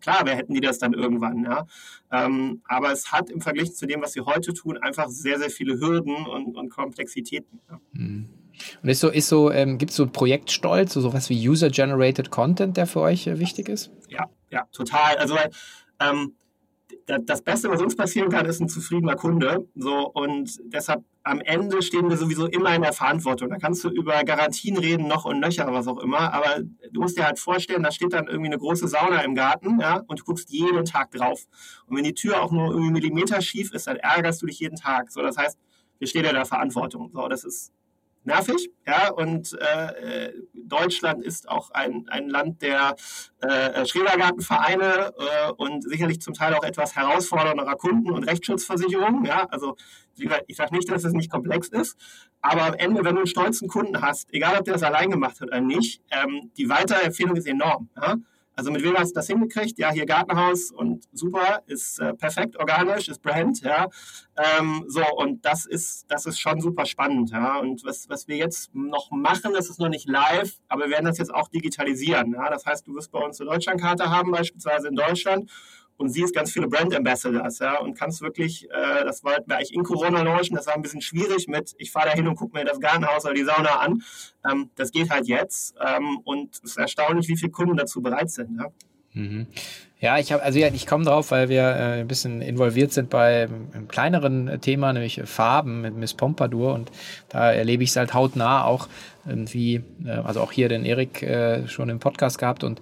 [0.00, 1.66] klar, wer hätten die das dann irgendwann, ja.
[2.10, 5.50] Ähm, aber es hat im Vergleich zu dem, was sie heute tun, einfach sehr, sehr
[5.50, 7.60] viele Hürden und, und Komplexitäten.
[7.70, 7.80] Ja.
[7.92, 8.28] Mhm.
[8.82, 12.76] Und ist so, ist so, ähm, gibt es so Projektstolz, so sowas wie User-Generated Content,
[12.76, 13.90] der für euch äh, wichtig ist?
[14.08, 15.16] Ja, ja, total.
[15.16, 15.36] Also
[16.00, 16.34] ähm,
[17.18, 19.68] das Beste, was uns passieren kann, ist ein zufriedener Kunde.
[19.74, 23.50] So, und deshalb am Ende stehen wir sowieso immer in der Verantwortung.
[23.50, 26.32] Da kannst du über Garantien reden, noch und nöcher, was auch immer.
[26.32, 26.60] Aber
[26.92, 30.02] du musst dir halt vorstellen, da steht dann irgendwie eine große Sauna im Garten, ja,
[30.06, 31.46] und du guckst jeden Tag drauf.
[31.86, 34.76] Und wenn die Tür auch nur irgendwie Millimeter schief ist, dann ärgerst du dich jeden
[34.76, 35.10] Tag.
[35.10, 35.58] So, das heißt,
[35.98, 37.10] wir stehen ja in der Verantwortung.
[37.12, 37.72] So, das ist
[38.24, 38.70] nervig.
[38.86, 42.96] Ja, und äh, Deutschland ist auch ein, ein Land der
[43.40, 49.24] äh, Schrebergartenvereine äh, und sicherlich zum Teil auch etwas herausfordernder Kunden- und Rechtsschutzversicherungen.
[49.24, 49.76] Ja, also
[50.46, 51.96] ich sage nicht, dass es nicht komplex ist,
[52.40, 55.40] aber am Ende, wenn du einen stolzen Kunden hast, egal ob der das allein gemacht
[55.40, 57.88] hat oder nicht, ähm, die Weiterempfehlung ist enorm.
[57.96, 58.16] Ja?
[58.60, 59.78] Also mit wem hast du das hingekriegt?
[59.78, 63.88] Ja, hier Gartenhaus und super, ist äh, perfekt, organisch, ist Brand, ja.
[64.36, 67.56] Ähm, so, und das ist, das ist schon super spannend, ja.
[67.56, 71.06] Und was, was wir jetzt noch machen, das ist noch nicht live, aber wir werden
[71.06, 72.34] das jetzt auch digitalisieren.
[72.34, 72.50] Ja?
[72.50, 75.50] Das heißt, du wirst bei uns eine Deutschlandkarte haben, beispielsweise in Deutschland
[76.00, 79.82] und siehst ganz viele Brand Ambassadors, ja, und kannst wirklich, äh, das wir eigentlich in
[79.82, 82.64] Corona launchen, das war ein bisschen schwierig mit, ich fahre da hin und gucke mir
[82.64, 84.02] das Gartenhaus oder die Sauna an.
[84.50, 88.30] Ähm, das geht halt jetzt ähm, und es ist erstaunlich, wie viele Kunden dazu bereit
[88.30, 88.58] sind.
[88.58, 88.68] Ja.
[89.12, 89.46] Mhm.
[89.98, 93.10] Ja, ich habe also ja, ich komme drauf, weil wir äh, ein bisschen involviert sind
[93.10, 96.90] bei einem kleineren Thema, nämlich Farben mit Miss Pompadour und
[97.28, 98.88] da erlebe ich es halt hautnah auch
[99.26, 102.80] irgendwie, äh, also auch hier den Erik äh, schon im Podcast gehabt und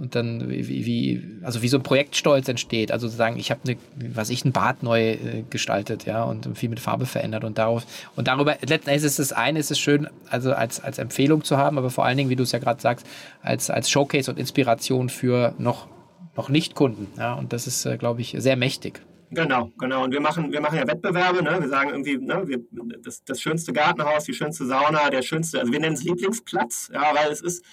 [0.00, 2.90] und dann wie, wie also wie so ein Projektstolz entsteht.
[2.90, 3.76] Also sozusagen, ich habe eine,
[4.14, 7.86] was ich, ein Bad neu äh, gestaltet, ja, und viel mit Farbe verändert und darauf
[8.16, 11.58] und darüber, letzten Endes ist es eine, ist es schön, also als, als Empfehlung zu
[11.58, 13.06] haben, aber vor allen Dingen, wie du es ja gerade sagst,
[13.42, 15.86] als, als Showcase und Inspiration für noch,
[16.34, 19.02] noch Nicht-Kunden, ja, und das ist, äh, glaube ich, sehr mächtig.
[19.32, 20.02] Genau, genau.
[20.02, 21.58] Und wir machen, wir machen ja Wettbewerbe, ne?
[21.60, 22.58] Wir sagen irgendwie, ne, wir,
[23.00, 27.14] das, das schönste Gartenhaus, die schönste Sauna, der schönste, also wir nennen es Lieblingsplatz, ja,
[27.14, 27.64] weil es ist,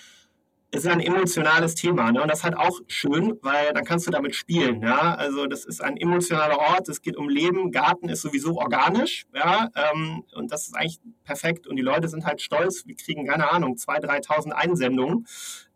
[0.72, 2.12] ist ein emotionales Thema.
[2.12, 2.22] Ne?
[2.22, 4.82] Und das ist halt auch schön, weil dann kannst du damit spielen.
[4.82, 5.16] Ja?
[5.16, 9.26] Also das ist ein emotionaler Ort, es geht um Leben, Garten ist sowieso organisch.
[9.34, 9.70] Ja?
[9.76, 11.68] Ähm, und das ist eigentlich perfekt.
[11.68, 15.26] Und die Leute sind halt stolz, wir kriegen, keine Ahnung, 2.000, 3.000 Einsendungen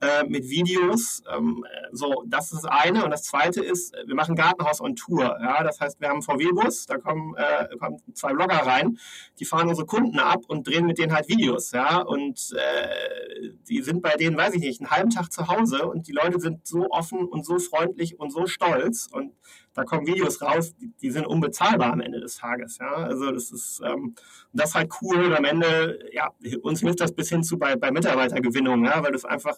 [0.01, 1.21] äh, mit Videos.
[1.31, 3.05] Ähm, so, das ist eine.
[3.05, 5.37] Und das zweite ist, wir machen Gartenhaus on Tour.
[5.41, 5.63] Ja?
[5.63, 8.97] Das heißt, wir haben einen VW-Bus, da kommen, äh, kommen zwei Blogger rein,
[9.39, 11.71] die fahren unsere Kunden ab und drehen mit denen halt Videos.
[11.71, 12.01] Ja?
[12.01, 16.07] Und äh, die sind bei denen, weiß ich nicht, einen halben Tag zu Hause und
[16.07, 19.07] die Leute sind so offen und so freundlich und so stolz.
[19.11, 19.33] Und
[19.73, 22.79] da kommen Videos raus, die, die sind unbezahlbar am Ende des Tages.
[22.79, 22.91] Ja?
[22.91, 24.15] Also das ist, ähm,
[24.51, 25.25] das ist halt cool.
[25.25, 29.03] Und am Ende, ja, uns hilft das bis hin zu bei, bei Mitarbeitergewinnung, ja?
[29.03, 29.57] weil das einfach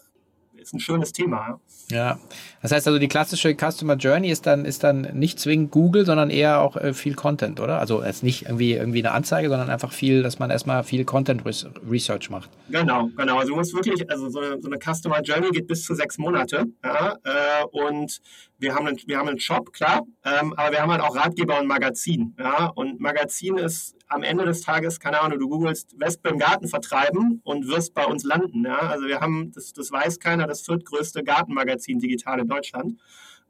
[0.64, 1.60] ist ein schönes Thema.
[1.90, 2.18] Ja,
[2.62, 6.30] das heißt also, die klassische Customer Journey ist dann, ist dann nicht zwingend Google, sondern
[6.30, 7.78] eher auch äh, viel Content, oder?
[7.78, 11.42] Also jetzt nicht irgendwie, irgendwie eine Anzeige, sondern einfach viel, dass man erstmal viel Content
[11.44, 12.50] Research macht.
[12.70, 13.38] Genau, genau.
[13.38, 16.18] Also du musst wirklich, also so eine, so eine Customer Journey geht bis zu sechs
[16.18, 16.64] Monate.
[16.82, 18.20] Ja, äh, und
[18.58, 21.60] wir haben, einen, wir haben einen Shop, klar, ähm, aber wir haben halt auch Ratgeber
[21.60, 22.34] und Magazin.
[22.38, 26.68] Ja, und Magazin ist am Ende des Tages, keine Ahnung, du googelst Wespe im Garten
[26.68, 28.64] vertreiben und wirst bei uns landen.
[28.64, 28.78] Ja?
[28.78, 33.00] Also wir haben, das, das weiß keiner, das viertgrößte Gartenmagazin digital in Deutschland.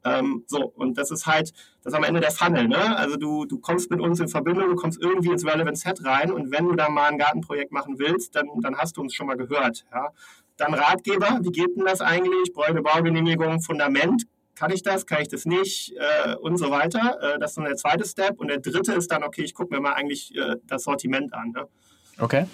[0.03, 1.51] Ähm, so, und das ist halt,
[1.83, 2.95] das ist am Ende der Funnel, ne?
[2.95, 6.31] Also du, du kommst mit uns in Verbindung, du kommst irgendwie ins Relevant Set rein
[6.31, 9.25] und wenn du da mal ein Gartenprojekt machen willst, dann, dann hast du uns schon
[9.25, 10.09] mal gehört, ja?
[10.57, 12.53] Dann Ratgeber, wie geht denn das eigentlich?
[12.53, 14.25] Bräuche, Baugenehmigung, Fundament,
[14.55, 17.17] kann ich das, kann ich das nicht äh, und so weiter.
[17.21, 18.39] Äh, das ist dann der zweite Step.
[18.39, 21.51] Und der dritte ist dann, okay, ich gucke mir mal eigentlich äh, das Sortiment an.
[21.51, 21.67] Ne?
[22.19, 22.45] Okay.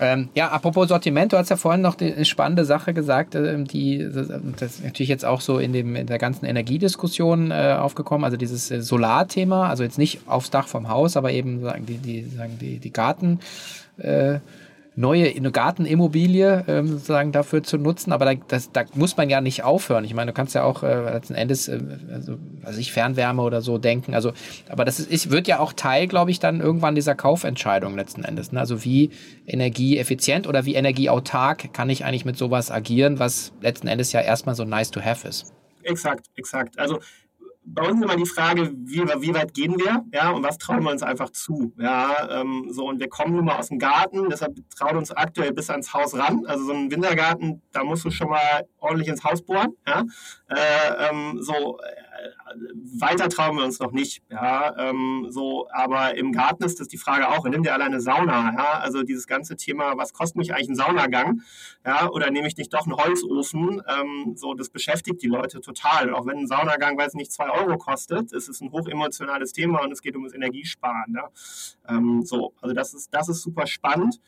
[0.00, 4.08] Ähm, ja, apropos Sortiment, du hast ja vorhin noch eine spannende Sache gesagt, äh, die
[4.12, 4.28] das
[4.60, 8.70] ist natürlich jetzt auch so in, dem, in der ganzen Energiediskussion äh, aufgekommen, also dieses
[8.72, 12.58] äh, Solarthema, also jetzt nicht aufs Dach vom Haus, aber eben sagen die, die, sagen
[12.60, 13.38] die, die Garten.
[13.98, 14.40] Äh,
[14.96, 18.12] neue Gartenimmobilie ähm, sozusagen dafür zu nutzen.
[18.12, 20.04] Aber da, das, da muss man ja nicht aufhören.
[20.04, 21.80] Ich meine, du kannst ja auch äh, letzten Endes, äh,
[22.12, 24.14] also, also ich Fernwärme oder so denken.
[24.14, 24.32] Also,
[24.68, 28.52] aber das ist, wird ja auch Teil, glaube ich, dann irgendwann dieser Kaufentscheidung letzten Endes.
[28.52, 28.60] Ne?
[28.60, 29.10] Also wie
[29.46, 34.54] energieeffizient oder wie energieautark kann ich eigentlich mit sowas agieren, was letzten Endes ja erstmal
[34.54, 35.52] so nice to have ist.
[35.82, 36.78] Exakt, exakt.
[36.78, 37.00] Also
[37.66, 40.90] bei uns immer die Frage, wie, wie, weit gehen wir, ja, und was trauen wir
[40.90, 44.54] uns einfach zu, ja, ähm, so, und wir kommen nun mal aus dem Garten, deshalb
[44.76, 48.28] trauen uns aktuell bis ans Haus ran, also so ein Wintergarten, da musst du schon
[48.28, 50.04] mal ordentlich ins Haus bohren, ja,
[50.48, 51.78] äh, ähm, so,
[53.00, 54.22] weiter trauen wir uns noch nicht.
[54.30, 58.54] Ja, ähm, so, aber im Garten ist das die Frage auch, nimm dir alleine Sauna,
[58.56, 61.42] ja, also dieses ganze Thema, was kostet mich eigentlich ein Saunagang,
[61.84, 66.12] ja, oder nehme ich nicht doch einen Holzofen, ähm, so, das beschäftigt die Leute total.
[66.14, 69.92] Auch wenn ein Saunagang, weiß nicht, zwei Euro kostet, ist es ein hochemotionales Thema und
[69.92, 71.14] es geht um das Energiesparen.
[71.14, 71.30] Ja?
[71.88, 74.20] Ähm, so, also das ist, das ist super spannend.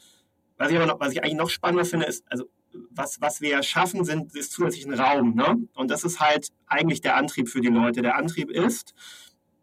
[0.58, 2.48] Was ich aber noch, was ich eigentlich noch spannender finde, ist, also
[2.90, 5.34] was, was wir schaffen, sind, ist zusätzlichen Raum.
[5.34, 5.68] Ne?
[5.74, 8.02] Und das ist halt eigentlich der Antrieb für die Leute.
[8.02, 8.94] Der Antrieb ist,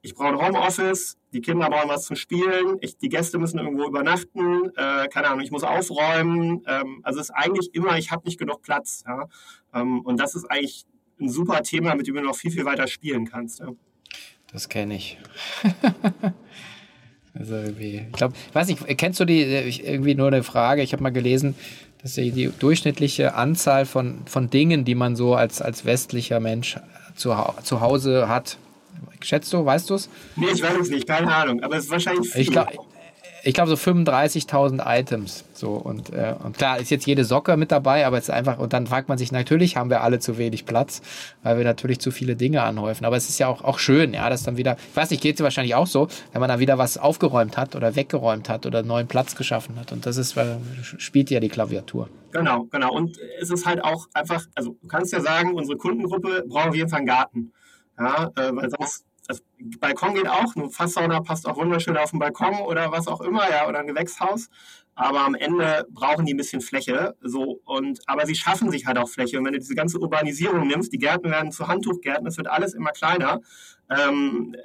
[0.02, 3.86] ich brauche ein Homeoffice, die Kinder brauchen was zum Spielen, ich, die Gäste müssen irgendwo
[3.86, 6.62] übernachten, äh, keine Ahnung, ich muss aufräumen.
[6.68, 9.04] Ähm, also es ist eigentlich immer, ich habe nicht genug Platz.
[9.08, 9.30] Ja?
[9.74, 10.86] Ähm, und das ist eigentlich
[11.20, 13.62] ein super Thema, mit dem du noch viel, viel weiter spielen kannst.
[13.62, 13.70] Ja?
[14.52, 15.18] Das kenne ich.
[17.34, 21.02] also irgendwie, ich glaube, weiß nicht, kennst du die, irgendwie nur eine Frage, ich habe
[21.02, 21.56] mal gelesen,
[22.04, 26.78] dass die, die durchschnittliche Anzahl von, von Dingen, die man so als, als westlicher Mensch
[27.16, 28.58] zu, zu Hause hat,
[29.22, 30.10] schätzt du, weißt du es?
[30.36, 32.42] Nee, ich weiß es nicht, keine Ahnung, aber es ist wahrscheinlich viel.
[32.42, 32.68] Ich glaub,
[33.44, 35.44] ich glaube so 35.000 Items.
[35.54, 38.58] So und, äh, und klar ist jetzt jede Socke mit dabei, aber es ist einfach
[38.58, 41.02] und dann fragt man sich natürlich haben wir alle zu wenig Platz,
[41.44, 43.06] weil wir natürlich zu viele Dinge anhäufen.
[43.06, 45.36] Aber es ist ja auch auch schön, ja, dass dann wieder, ich weiß nicht, geht
[45.36, 48.82] es wahrscheinlich auch so, wenn man dann wieder was aufgeräumt hat oder weggeräumt hat oder
[48.82, 49.92] neuen Platz geschaffen hat.
[49.92, 52.10] Und das ist, weil spielt ja die Klaviatur.
[52.32, 52.94] Genau, genau.
[52.94, 56.76] Und es ist halt auch einfach, also du kannst ja sagen, unsere Kundengruppe braucht auf
[56.76, 57.52] jeden einen Garten.
[57.98, 59.44] Ja, äh, weil sonst das
[59.80, 63.50] Balkon geht auch, eine Fasssauna passt auch wunderschön auf den Balkon oder was auch immer,
[63.50, 64.50] ja, oder ein Gewächshaus.
[64.96, 67.16] Aber am Ende brauchen die ein bisschen Fläche.
[67.22, 69.40] So, und, aber sie schaffen sich halt auch Fläche.
[69.40, 72.76] Und wenn du diese ganze Urbanisierung nimmst, die Gärten werden zu Handtuchgärten, es wird alles
[72.76, 73.40] immer kleiner.
[73.90, 74.56] Ähm,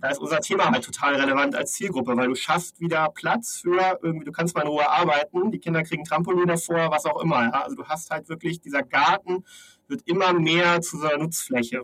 [0.00, 3.98] da ist unser Thema halt total relevant als Zielgruppe, weil du schaffst wieder Platz für
[4.02, 7.42] irgendwie, du kannst mal in Ruhe arbeiten, die Kinder kriegen Trampolin davor, was auch immer.
[7.42, 7.62] Ja?
[7.64, 9.44] Also du hast halt wirklich, dieser Garten
[9.88, 11.82] wird immer mehr zu so einer Nutzfläche.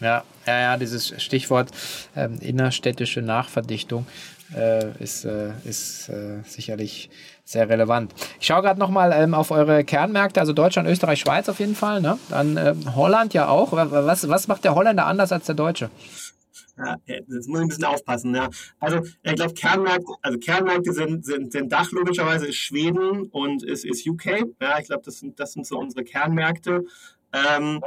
[0.00, 1.70] Ja, ja, ja, dieses Stichwort
[2.16, 4.06] ähm, innerstädtische Nachverdichtung
[4.56, 7.10] äh, ist, äh, ist äh, sicherlich
[7.44, 8.14] sehr relevant.
[8.40, 12.00] Ich schaue gerade nochmal ähm, auf eure Kernmärkte, also Deutschland, Österreich, Schweiz auf jeden Fall.
[12.00, 12.18] Ne?
[12.30, 13.72] Dann ähm, Holland ja auch.
[13.72, 15.90] Was, was macht der Holländer anders als der Deutsche?
[16.78, 18.34] Ja, jetzt muss ich ein bisschen aufpassen.
[18.34, 18.48] Ja.
[18.78, 23.84] Also ich glaube, Kernmärkte, also Kernmärkte sind, sind, sind Dach logischerweise ist Schweden und ist,
[23.84, 24.46] ist UK.
[24.62, 26.84] Ja, ich glaube, das sind, das sind so unsere Kernmärkte.
[27.32, 27.82] Ähm,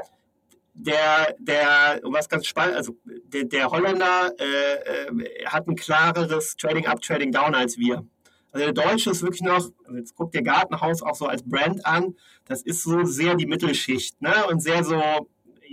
[0.73, 6.87] der, der, was ganz spannend, also der, der Holländer äh, äh, hat ein klareres Trading
[6.87, 8.05] Up, Trading Down als wir.
[8.51, 11.85] Also der Deutsche ist wirklich noch, also jetzt guckt der Gartenhaus auch so als Brand
[11.85, 14.33] an, das ist so sehr die Mittelschicht ne?
[14.49, 15.01] und sehr so,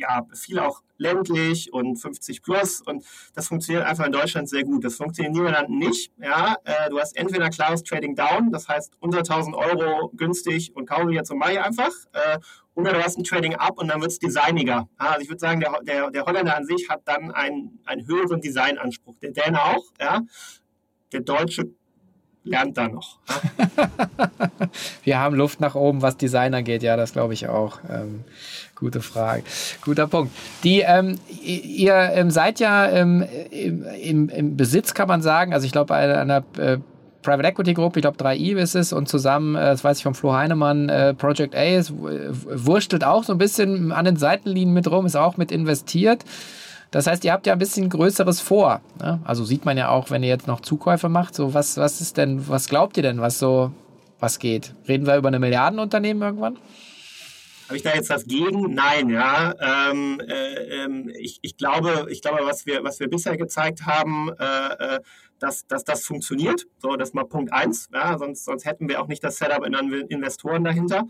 [0.01, 4.85] ja, viel auch ländlich und 50 plus und das funktioniert einfach in Deutschland sehr gut.
[4.85, 6.13] Das funktioniert in Niederlanden nicht.
[6.21, 10.87] Ja, äh, du hast entweder klares Trading Down, das heißt unter 1000 Euro günstig und
[10.87, 12.39] kaufe jetzt und mache einfach, äh,
[12.75, 14.89] oder du hast ein Trading Up und dann wird es designiger.
[14.97, 18.41] Also ich würde sagen, der, der, der Holländer an sich hat dann einen, einen höheren
[18.41, 19.19] Designanspruch.
[19.21, 20.23] Der Däne auch, ja.
[21.13, 21.71] Der Deutsche
[22.45, 23.19] lernt da noch.
[25.05, 27.81] Wir haben Luft nach oben, was Design angeht, ja, das glaube ich auch.
[28.81, 29.43] Gute Frage.
[29.85, 30.33] Guter Punkt.
[30.65, 35.73] Die, ähm, ihr ähm, seid ja ähm, im, im, Besitz, kann man sagen, also ich
[35.73, 36.79] glaube, einer, einer äh,
[37.21, 40.15] Private Equity Gruppe, ich glaube 3i ist es und zusammen, äh, das weiß ich vom
[40.15, 44.91] Flo Heinemann, äh, Project A ist, wurstelt auch so ein bisschen an den Seitenlinien mit
[44.91, 46.25] rum, ist auch mit investiert.
[46.91, 48.81] Das heißt, ihr habt ja ein bisschen Größeres vor.
[48.99, 49.21] Ne?
[49.25, 51.35] Also sieht man ja auch, wenn ihr jetzt noch Zukäufe macht.
[51.35, 53.73] So, was, was ist denn, was glaubt ihr denn, was so,
[54.19, 54.75] was geht?
[54.89, 56.57] Reden wir über eine Milliardenunternehmen irgendwann?
[57.71, 58.75] Habe ich da jetzt was gegen?
[58.75, 59.55] Nein, ja.
[59.61, 64.29] Ähm, äh, ähm, ich, ich, glaube, ich glaube, was wir, was wir bisher gezeigt haben,
[64.41, 65.01] äh, äh
[65.39, 66.67] dass, dass das funktioniert.
[66.79, 67.89] So, das ist mal Punkt eins.
[67.95, 69.73] Ja, sonst, sonst hätten wir auch nicht das Setup in
[70.09, 71.07] Investoren dahinter.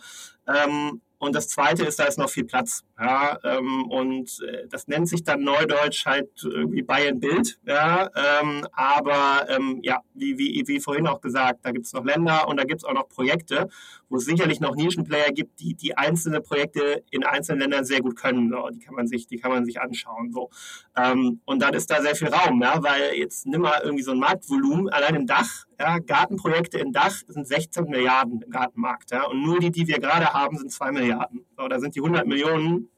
[0.46, 2.82] Ähm, und das Zweite ist, da ist noch viel Platz.
[3.00, 7.58] Ja, ähm, und äh, das nennt sich dann Neudeutsch halt irgendwie Buy and Build.
[7.66, 12.04] Ja, ähm, aber ähm, ja, wie, wie, wie vorhin auch gesagt, da gibt es noch
[12.04, 13.70] Länder und da gibt es auch noch Projekte,
[14.10, 18.16] wo es sicherlich noch Nischenplayer gibt, die die einzelne Projekte in einzelnen Ländern sehr gut
[18.16, 18.50] können.
[18.50, 18.68] So.
[18.68, 20.30] Die kann man sich, die kann man sich anschauen.
[20.30, 20.50] So.
[20.94, 24.10] Ähm, und dann ist da sehr viel Raum, ja, weil jetzt nimm mal irgendwie so
[24.10, 29.10] ein Marktvolumen allein im Dach ja, Gartenprojekte in Dach sind 16 Milliarden im Gartenmarkt.
[29.12, 31.46] Ja, und nur die, die wir gerade haben, sind 2 Milliarden.
[31.56, 32.89] So, da sind die 100 Millionen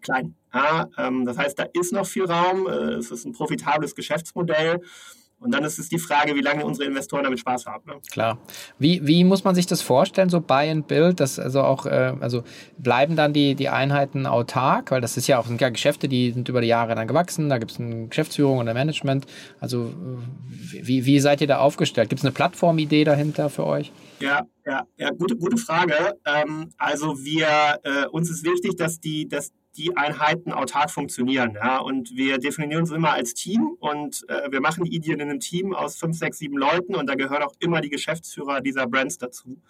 [0.00, 0.34] klein.
[0.52, 2.66] Ja, ähm, das heißt, da ist noch viel Raum.
[2.66, 4.80] Äh, es ist ein profitables Geschäftsmodell.
[5.40, 7.82] Und dann ist es die Frage, wie lange unsere Investoren damit Spaß haben.
[7.86, 7.94] Ne?
[8.12, 8.38] Klar.
[8.78, 11.18] Wie, wie muss man sich das vorstellen, so Buy and Build?
[11.18, 12.44] Das also auch, äh, also
[12.76, 14.90] bleiben dann die, die Einheiten autark?
[14.90, 17.48] Weil das ist ja auch, sind ja Geschäfte, die sind über die Jahre dann gewachsen.
[17.48, 19.26] Da gibt es eine Geschäftsführung und ein Management.
[19.60, 19.94] Also
[20.72, 22.10] wie, wie seid ihr da aufgestellt?
[22.10, 23.92] Gibt es eine Plattformidee dahinter für euch?
[24.20, 26.18] Ja, ja, ja, gute, gute Frage.
[26.26, 31.54] Ähm, also wir, äh, uns ist wichtig, dass die, dass die Einheiten autark funktionieren.
[31.54, 31.78] Ja?
[31.78, 35.74] Und wir definieren uns immer als Team und äh, wir machen Ideen in einem Team
[35.74, 39.60] aus fünf, sechs, sieben Leuten und da gehören auch immer die Geschäftsführer dieser Brands dazu.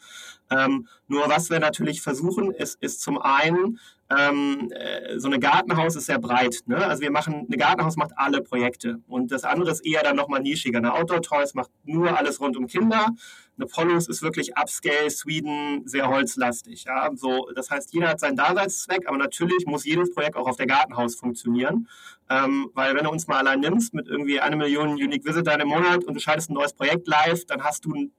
[0.51, 3.79] Ähm, nur was wir natürlich versuchen, ist, ist zum einen,
[4.17, 6.63] ähm, äh, so eine Gartenhaus ist sehr breit.
[6.67, 6.77] Ne?
[6.77, 10.41] Also wir machen, eine Gartenhaus macht alle Projekte und das andere ist eher dann nochmal
[10.41, 10.79] nischiger.
[10.79, 13.09] Eine Outdoor Toys macht nur alles rund um Kinder.
[13.57, 16.85] Eine Polos ist wirklich Upscale, Sweden, sehr holzlastig.
[16.85, 17.11] Ja?
[17.15, 20.67] So, das heißt, jeder hat seinen Daseinszweck, aber natürlich muss jedes Projekt auch auf der
[20.67, 21.89] Gartenhaus funktionieren.
[22.29, 25.69] Ähm, weil wenn du uns mal allein nimmst mit irgendwie eine Million Unique Visitor im
[25.69, 28.11] Monat und du schaltest ein neues Projekt live, dann hast du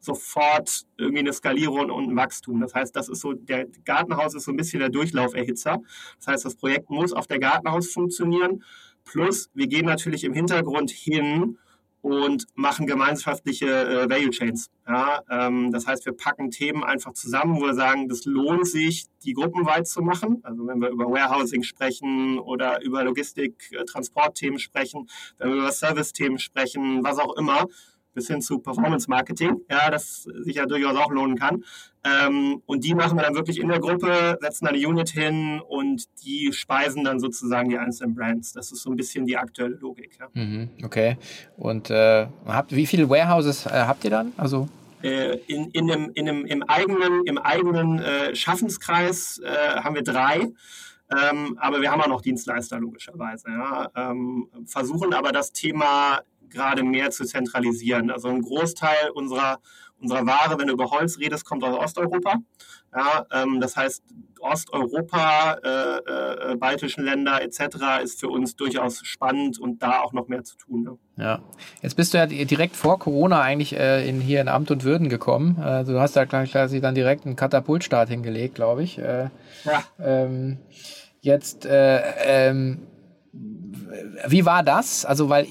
[0.00, 2.60] sofort irgendwie eine Skalierung und ein Wachstum.
[2.60, 5.78] Das heißt, das ist so, der Gartenhaus ist so ein bisschen der Durchlauferhitzer.
[6.18, 8.64] Das heißt, das Projekt muss auf der Gartenhaus funktionieren.
[9.04, 11.58] Plus, wir gehen natürlich im Hintergrund hin
[12.02, 14.70] und machen gemeinschaftliche äh, Value Chains.
[14.88, 19.06] Ja, ähm, das heißt, wir packen Themen einfach zusammen, wo wir sagen, das lohnt sich,
[19.22, 20.40] die gruppenweit zu machen.
[20.42, 25.08] Also wenn wir über Warehousing sprechen oder über Logistik, äh, Transportthemen sprechen,
[25.38, 27.66] wenn wir über Service-Themen sprechen, was auch immer,
[28.14, 31.64] bis hin zu Performance Marketing, ja, das sich ja durchaus auch lohnen kann.
[32.02, 36.04] Ähm, und die machen wir dann wirklich in der Gruppe, setzen eine Unit hin und
[36.24, 38.52] die speisen dann sozusagen die einzelnen Brands.
[38.52, 40.18] Das ist so ein bisschen die aktuelle Logik.
[40.18, 40.28] Ja.
[40.32, 41.18] Mhm, okay.
[41.56, 44.32] Und äh, habt, wie viele Warehouses äh, habt ihr dann?
[44.36, 44.68] Also
[45.02, 50.02] äh, in, in dem, in dem, im eigenen, im eigenen äh, Schaffenskreis äh, haben wir
[50.02, 50.48] drei.
[51.10, 53.48] Ähm, aber wir haben auch noch Dienstleister logischerweise.
[53.48, 53.90] Ja.
[53.96, 58.10] Ähm, versuchen aber das Thema gerade mehr zu zentralisieren.
[58.10, 59.58] Also ein Großteil unserer,
[60.00, 62.36] unserer Ware, wenn du über Holz redest, kommt aus Osteuropa.
[62.94, 64.02] Ja, ähm, das heißt,
[64.40, 68.02] Osteuropa, äh, äh, baltischen Länder etc.
[68.02, 70.82] ist für uns durchaus spannend und da auch noch mehr zu tun.
[70.82, 70.98] Ne?
[71.16, 71.42] Ja,
[71.82, 75.08] jetzt bist du ja direkt vor Corona eigentlich äh, in, hier in Amt und Würden
[75.08, 75.58] gekommen.
[75.60, 78.98] Also du hast da quasi dann direkt einen Katapultstart hingelegt, glaube ich.
[78.98, 79.28] Äh,
[79.64, 79.84] ja.
[80.00, 80.58] Ähm,
[81.20, 82.86] jetzt äh, ähm,
[84.28, 85.04] wie war das?
[85.04, 85.46] Also, weil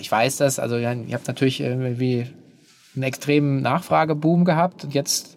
[0.00, 2.26] ich weiß das, also ihr habt natürlich irgendwie
[2.94, 5.36] einen extremen Nachfrageboom gehabt und jetzt,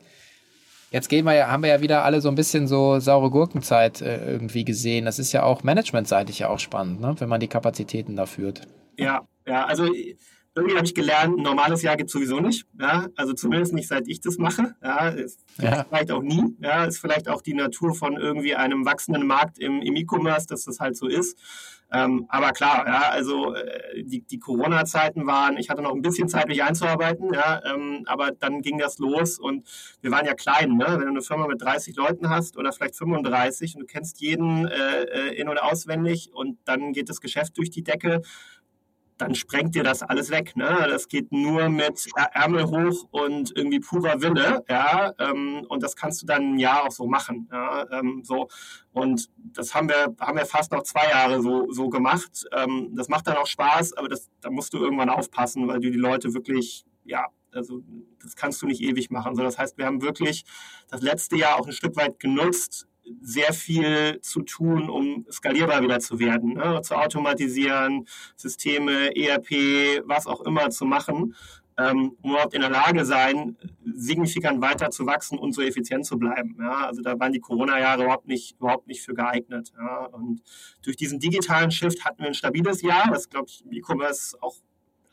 [0.92, 4.02] jetzt gehen wir ja, haben wir ja wieder alle so ein bisschen so saure Gurkenzeit
[4.02, 5.06] äh, irgendwie gesehen.
[5.06, 7.16] Das ist ja auch managementseitig ja auch spannend, ne?
[7.20, 8.62] wenn man die Kapazitäten da führt.
[8.98, 9.90] Ja, ja, also
[10.56, 12.66] irgendwie habe ich gelernt, ein normales Jahr gibt es sowieso nicht.
[12.80, 13.08] Ja?
[13.16, 14.76] Also zumindest nicht, seit ich das mache.
[14.84, 15.14] Ja?
[15.62, 15.86] ja.
[15.86, 16.56] Vielleicht auch nie.
[16.60, 16.86] Ja?
[16.86, 20.80] Ist vielleicht auch die Natur von irgendwie einem wachsenden Markt im, im E-Commerce, dass das
[20.80, 21.38] halt so ist.
[21.92, 26.30] Ähm, aber klar, ja, also äh, die, die Corona-Zeiten waren, ich hatte noch ein bisschen
[26.30, 29.68] Zeit, mich einzuarbeiten, ja, ähm, aber dann ging das los und
[30.02, 30.86] wir waren ja klein, ne?
[30.88, 34.68] wenn du eine Firma mit 30 Leuten hast oder vielleicht 35 und du kennst jeden
[34.68, 38.22] äh, äh, in- und auswendig und dann geht das Geschäft durch die Decke,
[39.20, 40.56] dann sprengt dir das alles weg.
[40.56, 40.88] Ne?
[40.90, 44.64] Das geht nur mit Ärmel hoch und irgendwie purer Wille.
[44.68, 45.14] Ja?
[45.20, 47.50] Ähm, und das kannst du dann ein Jahr auch so machen.
[47.52, 47.86] Ja?
[47.92, 48.48] Ähm, so.
[48.94, 52.46] Und das haben wir, haben wir fast noch zwei Jahre so, so gemacht.
[52.54, 55.92] Ähm, das macht dann auch Spaß, aber das, da musst du irgendwann aufpassen, weil du
[55.92, 57.82] die Leute wirklich, ja, also
[58.22, 59.36] das kannst du nicht ewig machen.
[59.36, 60.46] So, das heißt, wir haben wirklich
[60.90, 62.88] das letzte Jahr auch ein Stück weit genutzt,
[63.22, 66.82] sehr viel zu tun, um skalierbar wieder zu werden, ne?
[66.82, 71.36] zu automatisieren, Systeme, ERP, was auch immer zu machen,
[71.78, 76.18] ähm, um überhaupt in der Lage sein, signifikant weiter zu wachsen und so effizient zu
[76.18, 76.58] bleiben.
[76.60, 76.88] Ja?
[76.88, 79.72] Also da waren die Corona-Jahre überhaupt nicht, überhaupt nicht für geeignet.
[79.78, 80.06] Ja?
[80.06, 80.42] Und
[80.82, 84.56] durch diesen digitalen Shift hatten wir ein stabiles Jahr, was, glaube ich, im E-Commerce auch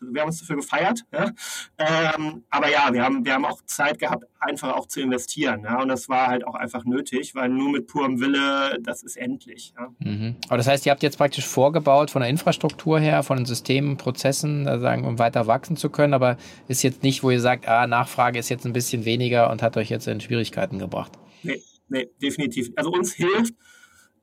[0.00, 1.04] wir haben uns dafür gefeiert.
[1.12, 1.32] Ja?
[1.78, 5.62] Ähm, aber ja, wir haben, wir haben auch Zeit gehabt, einfach auch zu investieren.
[5.64, 5.80] Ja?
[5.80, 9.74] Und das war halt auch einfach nötig, weil nur mit purem Wille, das ist endlich.
[9.78, 9.88] Ja?
[9.98, 10.36] Mhm.
[10.48, 13.96] Aber das heißt, ihr habt jetzt praktisch vorgebaut von der Infrastruktur her, von den Systemen,
[13.96, 16.36] Prozessen, sagen, um weiter wachsen zu können, aber
[16.68, 19.76] ist jetzt nicht, wo ihr sagt, ah, Nachfrage ist jetzt ein bisschen weniger und hat
[19.76, 21.12] euch jetzt in Schwierigkeiten gebracht.
[21.42, 22.70] Nee, nee, definitiv.
[22.76, 23.54] Also uns hilft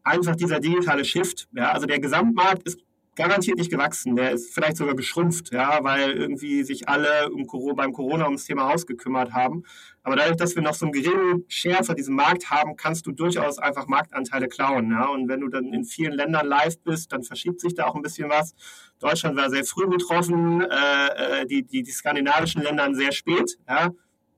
[0.04, 1.48] einfach dieser digitale Shift.
[1.56, 1.72] Ja?
[1.72, 2.80] Also der Gesamtmarkt ist
[3.16, 4.16] garantiert nicht gewachsen.
[4.16, 8.70] Der ist vielleicht sogar geschrumpft, ja, weil irgendwie sich alle um, beim Corona ums Thema
[8.70, 9.64] Haus gekümmert haben.
[10.04, 13.12] Aber dadurch, dass wir noch so einen geringen Share von diesem Markt haben, kannst du
[13.12, 14.92] durchaus einfach Marktanteile klauen.
[14.92, 15.08] Ja?
[15.08, 18.02] Und wenn du dann in vielen Ländern live bist, dann verschiebt sich da auch ein
[18.02, 18.54] bisschen was.
[19.00, 23.58] Deutschland war sehr früh betroffen, äh, äh die, die, die skandinavischen Länder sehr spät.
[23.68, 23.92] Ja?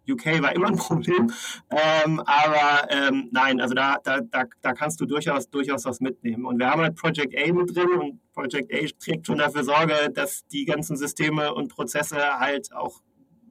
[0.07, 1.31] UK war immer ein Problem.
[1.71, 6.45] Ähm, aber ähm, nein, also da, da, da, da kannst du durchaus, durchaus was mitnehmen.
[6.45, 9.93] Und wir haben halt Project A mit drin und Project A trägt schon dafür Sorge,
[10.13, 13.01] dass die ganzen Systeme und Prozesse halt auch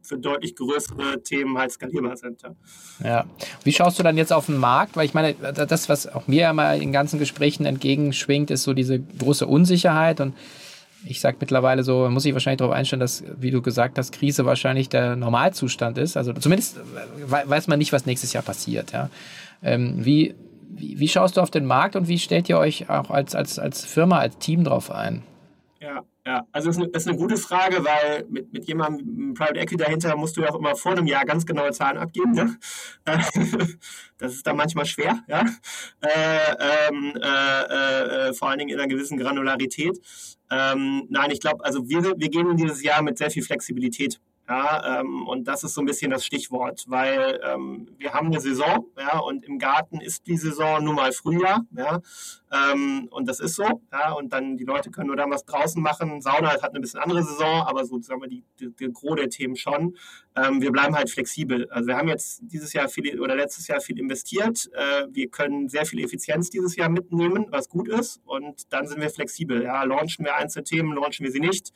[0.04, 2.42] für deutlich größere Themen halt skalierbar sind.
[2.42, 2.54] Ja.
[3.02, 3.24] ja.
[3.64, 4.96] Wie schaust du dann jetzt auf den Markt?
[4.96, 9.00] Weil ich meine, das, was auch mir immer in ganzen Gesprächen entgegenschwingt, ist so diese
[9.00, 10.34] große Unsicherheit und
[11.06, 14.44] ich sage mittlerweile so, muss ich wahrscheinlich darauf einstellen, dass, wie du gesagt hast, Krise
[14.46, 16.16] wahrscheinlich der Normalzustand ist.
[16.16, 16.80] Also zumindest
[17.28, 18.92] weiß man nicht, was nächstes Jahr passiert.
[18.92, 19.10] Ja.
[19.62, 20.34] Ähm, wie,
[20.68, 23.58] wie, wie, schaust du auf den Markt und wie stellt ihr euch auch als, als,
[23.58, 25.22] als Firma, als Team drauf ein?
[25.80, 29.28] Ja, ja, also das ist, eine, das ist eine gute Frage, weil mit, mit jemandem
[29.28, 31.98] mit Private Equity dahinter musst du ja auch immer vor einem Jahr ganz genaue Zahlen
[31.98, 32.32] abgeben.
[32.32, 32.56] Ne?
[34.16, 35.44] das ist dann manchmal schwer, ja.
[36.00, 40.00] Äh, ähm, äh, äh, vor allen Dingen in einer gewissen Granularität.
[40.54, 44.20] Ähm, nein, ich glaube, also wir, wir gehen in dieses Jahr mit sehr viel Flexibilität
[44.48, 48.40] ja, ähm, und das ist so ein bisschen das Stichwort, weil ähm, wir haben eine
[48.40, 52.00] Saison, ja, und im Garten ist die Saison nun mal Frühjahr, ja,
[52.54, 55.82] ähm, und das ist so, ja, und dann die Leute können nur dann was draußen
[55.82, 56.20] machen.
[56.20, 59.28] Sauna hat eine bisschen andere Saison, aber so sagen wir die, die, die Gros der
[59.28, 59.96] Themen schon.
[60.36, 61.68] Ähm, wir bleiben halt flexibel.
[61.70, 64.70] Also wir haben jetzt dieses Jahr viel oder letztes Jahr viel investiert.
[64.72, 69.00] Äh, wir können sehr viel Effizienz dieses Jahr mitnehmen, was gut ist, und dann sind
[69.00, 69.62] wir flexibel.
[69.62, 71.72] Ja, launchen wir einzelne Themen, launchen wir sie nicht,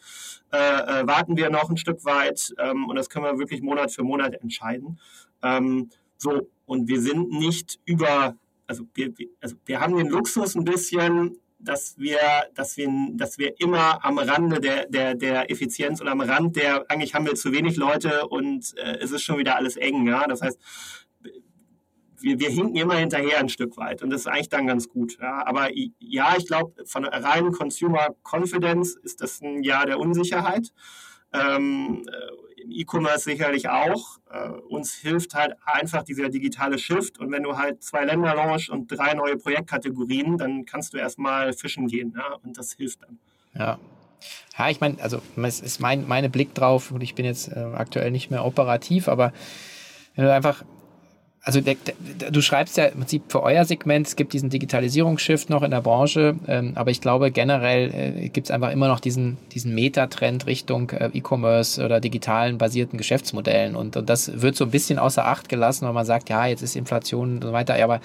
[0.53, 3.93] äh, äh, warten wir noch ein Stück weit ähm, und das können wir wirklich Monat
[3.93, 4.99] für Monat entscheiden.
[5.43, 8.37] Ähm, so, und wir sind nicht über,
[8.67, 12.19] also wir, also wir haben den Luxus ein bisschen, dass wir,
[12.55, 16.89] dass wir, dass wir immer am Rande der, der, der Effizienz und am Rand der,
[16.91, 20.07] eigentlich haben wir zu wenig Leute und äh, es ist schon wieder alles eng.
[20.07, 20.27] Ja?
[20.27, 20.59] Das heißt,
[22.21, 25.19] wir, wir hinken immer hinterher ein Stück weit und das ist eigentlich dann ganz gut.
[25.21, 25.47] Ja?
[25.47, 30.73] Aber ja, ich glaube, von reinen Consumer Confidence ist das ein Jahr der Unsicherheit.
[31.33, 34.19] Ähm, äh, Im E-Commerce sicherlich auch.
[34.31, 37.19] Äh, uns hilft halt einfach dieser digitale Shift.
[37.19, 41.53] Und wenn du halt zwei Länder launchst und drei neue Projektkategorien, dann kannst du erstmal
[41.53, 42.15] fischen gehen.
[42.17, 42.37] Ja?
[42.43, 43.19] Und das hilft dann.
[43.55, 43.79] Ja.
[44.59, 47.61] Ja, ich meine, also es ist mein meine Blick drauf und ich bin jetzt äh,
[47.61, 49.33] aktuell nicht mehr operativ, aber
[50.17, 50.65] wenn du einfach
[51.43, 51.77] also der,
[52.21, 55.71] der, du schreibst ja im Prinzip für euer Segment, es gibt diesen Digitalisierungsshift noch in
[55.71, 59.75] der Branche, ähm, aber ich glaube generell äh, gibt es einfach immer noch diesen, diesen
[59.75, 64.99] Metatrend Richtung äh, E-Commerce oder digitalen basierten Geschäftsmodellen und, und das wird so ein bisschen
[64.99, 68.01] außer Acht gelassen, weil man sagt, ja, jetzt ist Inflation und so weiter, aber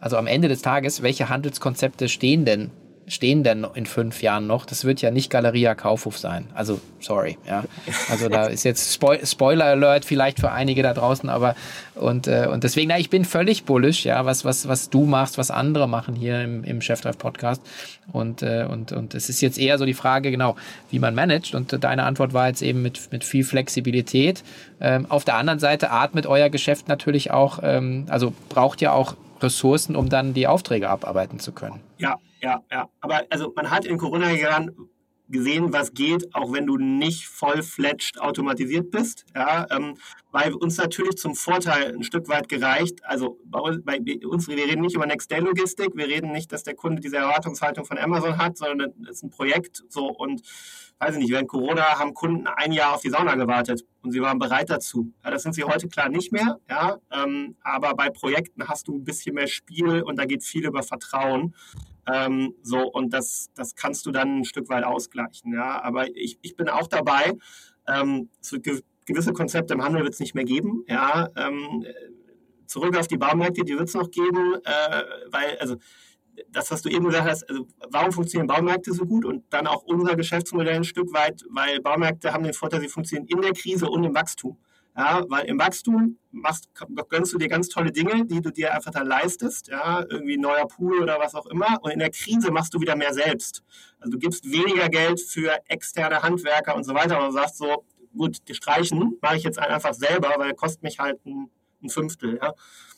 [0.00, 2.70] also am Ende des Tages, welche Handelskonzepte stehen denn
[3.08, 4.66] stehen denn in fünf Jahren noch?
[4.66, 6.46] Das wird ja nicht Galeria Kaufhof sein.
[6.54, 7.64] Also, sorry, ja.
[8.10, 11.54] Also da ist jetzt Spoil Spoiler Alert vielleicht für einige da draußen, aber
[11.94, 15.38] und, äh, und deswegen, na, ich bin völlig bullish, ja, was, was, was du machst,
[15.38, 17.62] was andere machen hier im, im Cheftreff Podcast.
[18.12, 20.56] Und, äh, und, und es ist jetzt eher so die Frage, genau,
[20.90, 21.54] wie man managt.
[21.54, 24.44] Und deine Antwort war jetzt eben mit, mit viel Flexibilität.
[24.80, 29.16] Ähm, auf der anderen Seite atmet euer Geschäft natürlich auch, ähm, also braucht ja auch
[29.40, 31.80] Ressourcen, um dann die Aufträge abarbeiten zu können.
[31.98, 32.88] Ja, ja, ja.
[33.00, 34.88] Aber also man hat in Corona-Jahren
[35.28, 39.26] gesehen, was geht, auch wenn du nicht voll-fledged automatisiert bist.
[39.34, 39.96] Ja, ähm,
[40.30, 43.04] weil uns natürlich zum Vorteil ein Stück weit gereicht.
[43.04, 46.74] Also bei uns, bei uns, wir reden nicht über Next-Day-Logistik, wir reden nicht, dass der
[46.74, 50.42] Kunde diese Erwartungshaltung von Amazon hat, sondern es ist ein Projekt so und
[50.98, 54.20] weiß ich nicht, während Corona haben Kunden ein Jahr auf die Sauna gewartet und sie
[54.20, 55.12] waren bereit dazu.
[55.24, 58.96] Ja, das sind sie heute klar nicht mehr, ja, ähm, aber bei Projekten hast du
[58.96, 61.54] ein bisschen mehr Spiel und da geht viel über Vertrauen.
[62.12, 65.82] Ähm, so, und das, das kannst du dann ein Stück weit ausgleichen, ja.
[65.82, 67.32] Aber ich, ich bin auch dabei,
[67.86, 71.28] ähm, so ge gewisse Konzepte im Handel wird es nicht mehr geben, ja.
[71.36, 71.84] Ähm,
[72.66, 75.76] zurück auf die Baumärkte, die wird es noch geben, äh, weil, also
[76.50, 79.82] das, was du eben gesagt hast, also warum funktionieren Baumärkte so gut und dann auch
[79.82, 83.88] unser Geschäftsmodell ein Stück weit, weil Baumärkte haben den Vorteil, sie funktionieren in der Krise
[83.88, 84.56] und im Wachstum.
[84.98, 86.70] Ja, weil im Wachstum machst,
[87.08, 90.66] gönnst du dir ganz tolle Dinge, die du dir einfach dann leistest, ja, irgendwie neuer
[90.66, 91.78] Pool oder was auch immer.
[91.82, 93.62] Und in der Krise machst du wieder mehr selbst.
[94.00, 97.84] Also du gibst weniger Geld für externe Handwerker und so weiter und sagst so,
[98.16, 101.48] gut, die streichen mache ich jetzt einfach selber, weil kostet mich halt ein,
[101.80, 102.40] ein Fünftel.
[102.42, 102.54] Ja.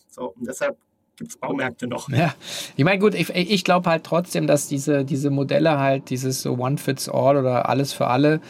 [0.09, 0.79] So, und deshalb
[1.19, 2.09] gibt es Baumärkte noch.
[2.09, 2.35] Ja,
[2.77, 6.55] ich meine, gut, ich, ich glaube halt trotzdem, dass diese, diese Modelle halt, dieses so
[6.55, 8.41] One Fits All oder alles für alle,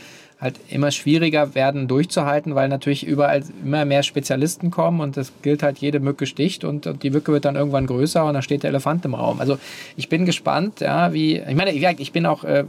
[0.40, 5.62] halt immer schwieriger werden durchzuhalten, weil natürlich überall immer mehr Spezialisten kommen und das gilt
[5.62, 8.62] halt, jede Mücke sticht und, und die Mücke wird dann irgendwann größer und da steht
[8.62, 9.40] der Elefant im Raum.
[9.40, 9.58] Also
[9.96, 12.64] ich bin gespannt, ja, wie, ich meine, ich bin auch äh,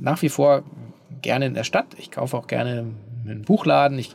[0.00, 0.62] nach wie vor
[1.22, 1.86] gerne in der Stadt.
[1.98, 2.84] Ich kaufe auch gerne
[3.24, 3.98] einen Buchladen.
[3.98, 4.12] Ich,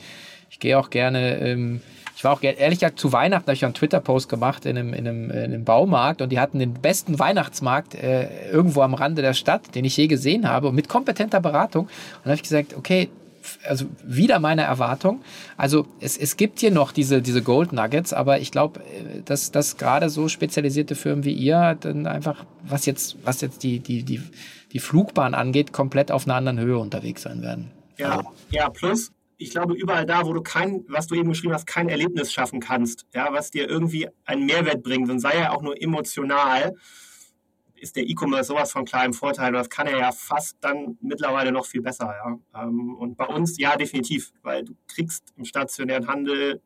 [0.51, 1.81] ich gehe auch gerne ähm,
[2.19, 5.07] ich war auch ehrlich gesagt zu Weihnachten, habe ich einen Twitter-Post gemacht in einem, in,
[5.07, 9.33] einem, in einem Baumarkt und die hatten den besten Weihnachtsmarkt äh, irgendwo am Rande der
[9.33, 11.85] Stadt, den ich je gesehen habe, mit kompetenter Beratung.
[11.85, 11.91] Und
[12.25, 13.07] dann habe ich gesagt, okay,
[13.65, 15.21] also wieder meine Erwartung.
[15.55, 19.51] Also es, es gibt hier noch diese, diese Gold Nuggets, aber ich glaube, äh, dass,
[19.51, 24.03] dass gerade so spezialisierte Firmen wie ihr dann einfach, was jetzt, was jetzt die, die,
[24.03, 24.21] die,
[24.73, 27.71] die Flugbahn angeht, komplett auf einer anderen Höhe unterwegs sein werden.
[27.95, 28.31] Ja, also.
[28.51, 31.87] ja plus ich glaube, überall da, wo du kein, was du eben geschrieben hast, kein
[31.87, 35.81] Erlebnis schaffen kannst, ja, was dir irgendwie einen Mehrwert bringt und sei er auch nur
[35.81, 36.75] emotional,
[37.75, 39.53] ist der E-Commerce sowas von im Vorteil.
[39.53, 42.63] Das kann er ja fast dann mittlerweile noch viel besser, ja.
[42.63, 46.61] Ähm, und bei uns ja definitiv, weil du kriegst im stationären Handel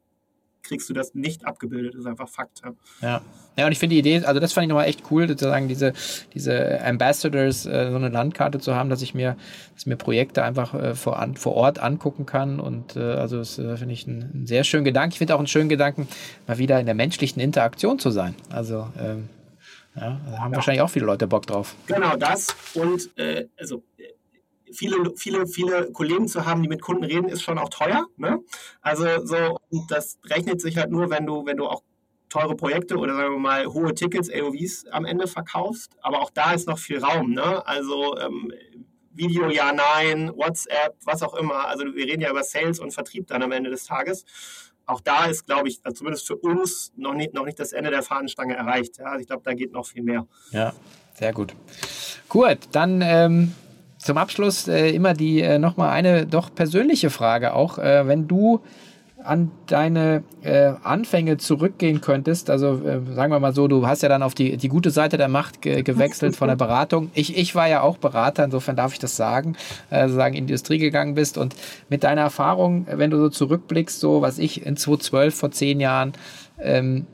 [0.64, 1.93] kriegst du das nicht abgebildet.
[1.93, 2.61] Das ist einfach Fakt.
[3.01, 3.22] Ja,
[3.57, 3.66] ja.
[3.66, 5.93] und ich finde die Idee, also das fand ich nochmal echt cool, sozusagen diese,
[6.34, 9.36] diese Ambassadors, äh, so eine Landkarte zu haben, dass ich mir,
[9.76, 12.59] dass mir Projekte einfach äh, vor, an, vor Ort angucken kann.
[12.59, 15.11] Und äh, also das äh, finde ich einen, einen, sehr schönen Gedanken.
[15.11, 16.07] Ich finde auch einen schönen Gedanken,
[16.47, 18.36] mal wieder in der menschlichen Interaktion zu sein.
[18.49, 19.30] Also ähm,
[19.95, 20.55] ja, da haben ja.
[20.55, 21.76] wahrscheinlich auch viele Leute Bock drauf.
[21.88, 22.55] Genau das.
[22.74, 23.84] Und äh, also
[24.74, 28.07] viele, viele, viele Kollegen zu haben, die mit Kunden reden, ist schon auch teuer.
[28.17, 28.39] Ne?
[28.82, 29.59] Also so,
[29.89, 31.84] das rechnet sich halt nur, wenn du, wenn du auch
[32.30, 35.95] teure Projekte oder sagen wir mal hohe Tickets, AOVs am Ende verkaufst.
[36.01, 37.32] Aber auch da ist noch viel Raum.
[37.32, 37.65] Ne?
[37.67, 38.51] Also ähm,
[39.11, 41.67] Video ja, nein, WhatsApp, was auch immer.
[41.67, 44.26] Also wir reden ja über Sales und Vertrieb dann am Ende des Tages.
[44.86, 47.89] Auch da ist, glaube ich, also zumindest für uns noch nicht, noch nicht das Ende
[47.91, 48.97] der Fahnenstange erreicht.
[48.97, 49.05] Ja?
[49.05, 50.28] Also ich glaube, da geht noch viel mehr.
[50.51, 50.74] Ja,
[51.13, 51.53] sehr gut.
[52.28, 53.53] Gut, dann ähm,
[54.04, 57.78] zum Abschluss äh, immer die äh, nochmal eine doch persönliche Frage auch.
[57.78, 58.62] Äh, wenn du
[59.24, 64.10] an deine äh, Anfänge zurückgehen könntest, also äh, sagen wir mal so, du hast ja
[64.10, 67.10] dann auf die, die gute Seite der Macht ge gewechselt von der Beratung.
[67.14, 69.56] Ich, ich war ja auch Berater, insofern darf ich das sagen,
[69.89, 71.56] äh, sagen in die Industrie gegangen bist und
[71.89, 76.14] mit deiner Erfahrung, wenn du so zurückblickst, so was ich in 2012 vor zehn Jahren,
[76.60, 77.08] ähm,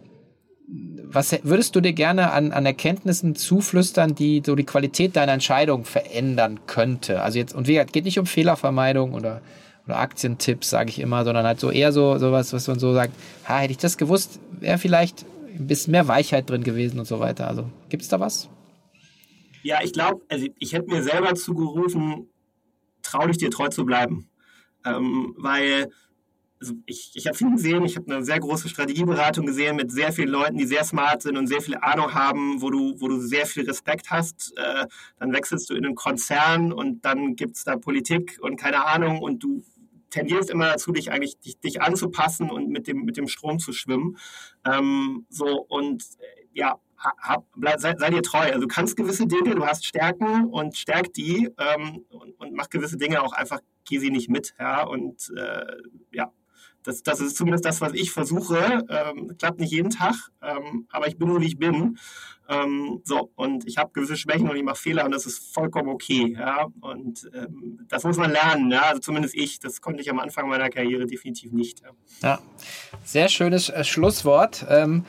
[1.11, 5.85] was würdest du dir gerne an, an Erkenntnissen zuflüstern, die so die Qualität deiner Entscheidung
[5.85, 7.21] verändern könnte?
[7.21, 9.41] Also jetzt, und wie gesagt, geht nicht um Fehlervermeidung oder
[9.89, 13.13] oder Aktientipps, sage ich immer, sondern halt so eher so sowas, was man so sagt,
[13.47, 17.19] ha, hätte ich das gewusst, wäre vielleicht ein bisschen mehr Weichheit drin gewesen und so
[17.19, 17.47] weiter.
[17.47, 18.49] Also gibt es da was?
[19.63, 22.29] Ja, ich glaube, also ich hätte mir selber zugerufen,
[23.01, 24.29] trau dich dir treu zu bleiben.
[24.85, 25.89] Ähm, weil
[26.59, 30.11] also ich, ich habe viel gesehen, ich habe eine sehr große Strategieberatung gesehen mit sehr
[30.11, 33.19] vielen Leuten, die sehr smart sind und sehr viel Ahnung haben, wo du, wo du
[33.19, 34.53] sehr viel Respekt hast.
[34.57, 34.85] Äh,
[35.19, 39.19] dann wechselst du in einen Konzern und dann gibt es da Politik und keine Ahnung
[39.19, 39.63] und du
[40.09, 43.71] tendierst immer dazu, dich eigentlich dich, dich anzupassen und mit dem, mit dem Strom zu
[43.71, 44.17] schwimmen.
[44.65, 48.39] Ähm, so und äh, ja, hab, bleib, sei, sei, dir treu.
[48.39, 52.69] Also du kannst gewisse Dinge, du hast Stärken und stärk die ähm, und, und, mach
[52.69, 54.53] gewisse Dinge auch einfach, geh sie nicht mit.
[54.59, 55.65] Ja, und äh,
[56.11, 56.33] ja,
[56.83, 58.85] das, das ist zumindest das, was ich versuche.
[58.89, 61.97] Ähm, klappt nicht jeden Tag, ähm, aber ich bin nur, wie ich bin.
[62.47, 65.89] Ähm, so, und ich habe gewisse Schwächen und ich mache Fehler und das ist vollkommen
[65.89, 66.35] okay.
[66.37, 66.67] Ja?
[66.81, 68.83] Und ähm, das muss man lernen, ja?
[68.83, 69.59] also zumindest ich.
[69.59, 71.81] Das konnte ich am Anfang meiner Karriere definitiv nicht.
[71.81, 71.89] Ja,
[72.23, 72.39] ja.
[73.03, 74.65] sehr schönes äh, Schlusswort.
[74.67, 75.05] Ähm,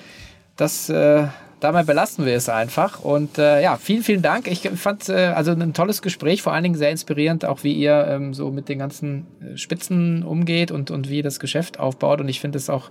[0.56, 1.28] das äh,
[1.60, 3.00] dabei belassen wir es einfach.
[3.00, 4.46] Und äh, ja, vielen, vielen Dank.
[4.46, 8.06] Ich fand äh, also ein tolles Gespräch, vor allen Dingen sehr inspirierend, auch wie ihr
[8.08, 12.20] ähm, so mit den ganzen äh, Spitzen umgeht und, und wie ihr das Geschäft aufbaut.
[12.20, 12.90] Und ich finde es auch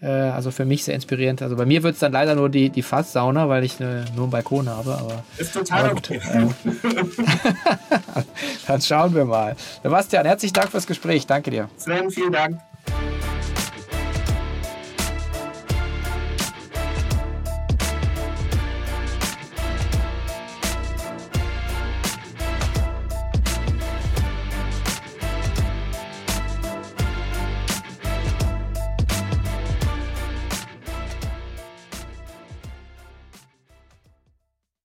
[0.00, 1.42] äh, also für mich sehr inspirierend.
[1.42, 4.24] Also bei mir wird es dann leider nur die, die Fasssauna, weil ich äh, nur
[4.24, 4.94] einen Balkon habe.
[4.94, 6.10] Aber, ist total aber gut.
[6.10, 6.48] Okay.
[8.66, 9.56] dann schauen wir mal.
[9.82, 11.26] Sebastian, herzlichen Dank fürs Gespräch.
[11.26, 11.68] Danke dir.
[11.76, 12.58] Sven, vielen Dank.